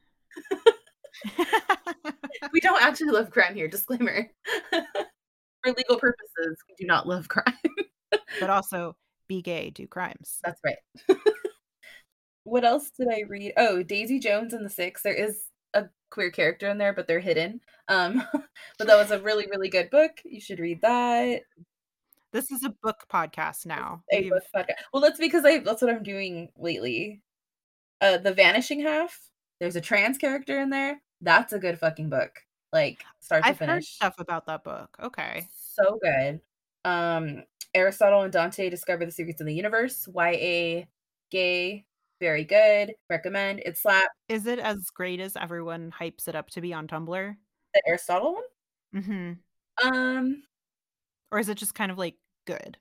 [2.53, 4.29] We don't actually love crime here, disclaimer.
[5.63, 7.53] For legal purposes, we do not love crime.
[8.39, 8.95] But also,
[9.27, 10.39] be gay, do crimes.
[10.43, 10.77] That's right.
[12.43, 13.53] What else did I read?
[13.55, 15.43] Oh, Daisy Jones and the Six, there is
[15.73, 17.61] a queer character in there, but they're hidden.
[17.87, 18.23] Um,
[18.77, 21.41] but that was a really, really good book, you should read that.
[22.33, 24.03] This is a book podcast now.
[24.11, 27.21] A We've book podca well, that's because I that's what I'm doing lately.
[27.99, 29.19] Uh, The Vanishing Half,
[29.59, 32.31] there's a trans character in there, that's a good fucking book,
[32.73, 33.95] like, start to I've heard finish.
[33.95, 35.47] stuff about that book, okay.
[35.75, 36.41] So good.
[36.85, 37.43] Um,
[37.73, 40.85] Aristotle and Dante discover the secrets of the universe, YA
[41.29, 41.85] gay
[42.19, 42.93] Very good.
[43.09, 43.61] Recommend.
[43.65, 44.09] It Slap.
[44.27, 47.35] Is it as great as everyone hypes it up to be on Tumblr?
[47.73, 48.43] The Aristotle one?
[48.93, 49.39] Mhm.
[49.83, 50.43] Um,
[51.31, 52.77] Or is it just kind of, like, good?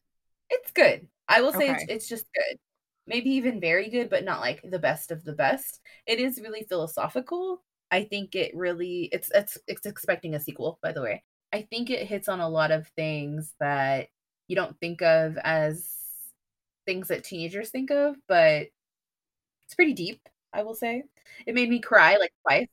[0.51, 1.09] it's good.
[1.29, 2.59] I will say it's it's just good.
[3.07, 5.81] Maybe even very good, but not like the best of the best.
[6.07, 7.63] It is really philosophical.
[7.91, 11.25] I think it really it's it's it's expecting a sequel, by the way.
[11.53, 14.09] I think it hits on a lot of things that
[14.49, 15.87] you don't think of as
[16.87, 18.69] things that teenagers think of, but
[19.67, 21.05] it's pretty deep, I will say.
[21.47, 22.67] It made me cry like twice.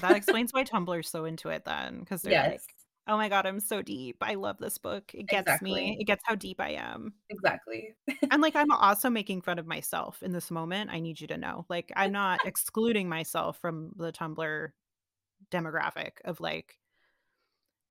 [0.00, 2.60] That explains why Tumblr's so into it then, because they're like,
[3.06, 4.16] "Oh my god, I'm so deep.
[4.20, 5.12] I love this book.
[5.14, 5.96] It gets me.
[6.00, 7.94] It gets how deep I am." Exactly.
[8.30, 11.38] And, like, I'm also making fun of myself in this moment, I need you to
[11.38, 11.64] know.
[11.68, 14.70] Like, I'm not excluding myself from the Tumblr
[15.52, 16.76] demographic of, like,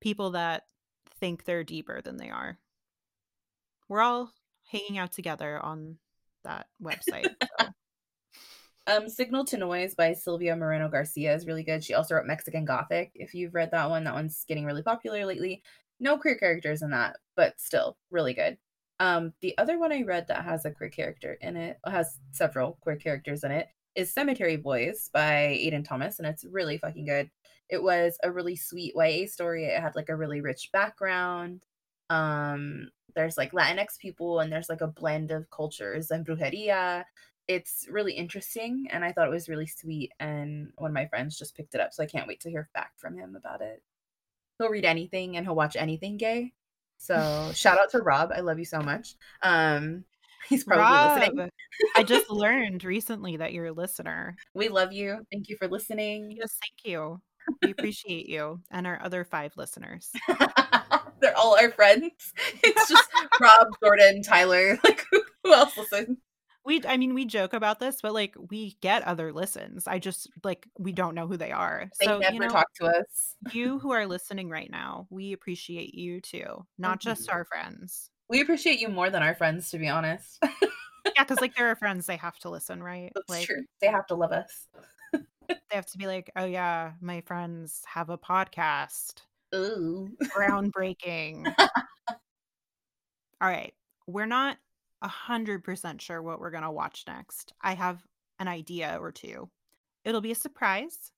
[0.00, 0.64] people that
[1.20, 2.58] think they're deeper than they are.
[3.88, 4.32] We're all
[4.70, 5.98] hanging out together on
[6.44, 7.66] that website, so
[8.86, 11.82] Um, Signal to Noise by Silvia Moreno Garcia is really good.
[11.82, 13.12] She also wrote Mexican Gothic.
[13.14, 15.62] If you've read that one, that one's getting really popular lately.
[16.00, 18.58] No queer characters in that, but still really good.
[19.00, 22.78] Um, the other one I read that has a queer character in it, has several
[22.80, 27.30] queer characters in it, is Cemetery Boys by Aiden Thomas, and it's really fucking good.
[27.68, 29.64] It was a really sweet YA story.
[29.64, 31.62] It had like a really rich background.
[32.10, 37.04] Um, there's like Latinx people and there's like a blend of cultures and brujeria
[37.48, 40.12] it's really interesting and I thought it was really sweet.
[40.18, 42.68] And one of my friends just picked it up, so I can't wait to hear
[42.74, 43.82] back from him about it.
[44.58, 46.52] He'll read anything and he'll watch anything gay.
[46.96, 48.32] So shout out to Rob.
[48.34, 49.16] I love you so much.
[49.42, 50.04] Um,
[50.48, 51.50] he's probably Rob, listening.
[51.96, 54.36] I just learned recently that you're a listener.
[54.54, 55.20] We love you.
[55.32, 56.32] Thank you for listening.
[56.36, 57.20] Yes, thank you.
[57.62, 60.10] We appreciate you and our other 5 listeners.
[61.20, 62.32] They're all our friends.
[62.62, 63.08] It's just
[63.40, 64.78] Rob, Jordan, Tyler.
[64.84, 66.18] Like who, else listens?
[66.64, 69.86] We I mean, we joke about this, but, like, we get other listens.
[69.86, 71.90] I just like, we don't know who they are.
[72.00, 73.36] They So, you never know, talk to us.
[73.52, 77.34] you who are listening right now, we appreciate you too, not just Mhm.
[77.34, 78.10] our friends.
[78.28, 80.38] We appreciate you more than our friends, to be honest.
[80.42, 83.12] Yeah, because like, there are our friends, they have to listen, right?
[83.14, 83.64] That's Like, true.
[83.80, 84.68] They have to love us.
[85.12, 89.22] they have to be like, "Oh, yeah, my friends have a podcast.
[89.54, 90.08] Ooh.
[90.24, 91.54] Groundbreaking."
[93.42, 93.74] Alright,
[94.06, 94.56] we're not
[95.02, 97.52] 100% sure what we're gonna watch next.
[97.60, 98.02] I have
[98.38, 99.50] an idea or 2.
[100.04, 101.12] It'll be a surprise.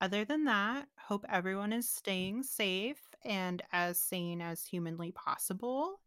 [0.00, 6.00] Other than that, hope everyone is staying safe and as sane as humanly possible,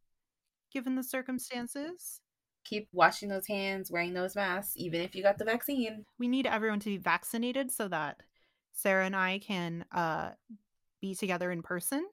[0.72, 2.22] given the circumstances.
[2.66, 6.06] Keep washing those hands, wearing those masks, even if you got the vaccine.
[6.20, 8.22] We need everyone to be vaccinated so that
[8.74, 10.32] Sara and I can, uh,
[11.02, 12.06] be together in person.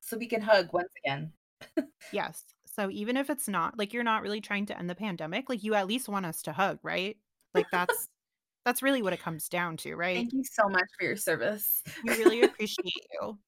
[0.00, 1.32] So we can hug once again.
[2.12, 2.44] Yes.
[2.64, 5.62] So even if it's not like, you're not really trying to end the pandemic, like,
[5.62, 7.16] you at least want us to hug, right?
[7.54, 8.08] Like, that's
[8.64, 10.16] that's really what it comes down to, right?
[10.16, 11.82] Thank you so much for your service.
[12.04, 13.38] We really appreciate you.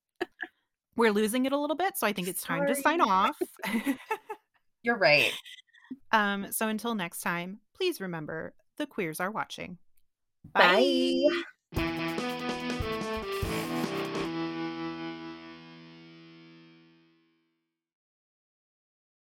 [0.96, 3.36] We're losing it a little bit, so I think it's time to sign off.
[4.84, 5.32] You're right.
[6.12, 9.78] Um, so until next time, please remember the queers are watching.
[10.52, 11.24] Bye.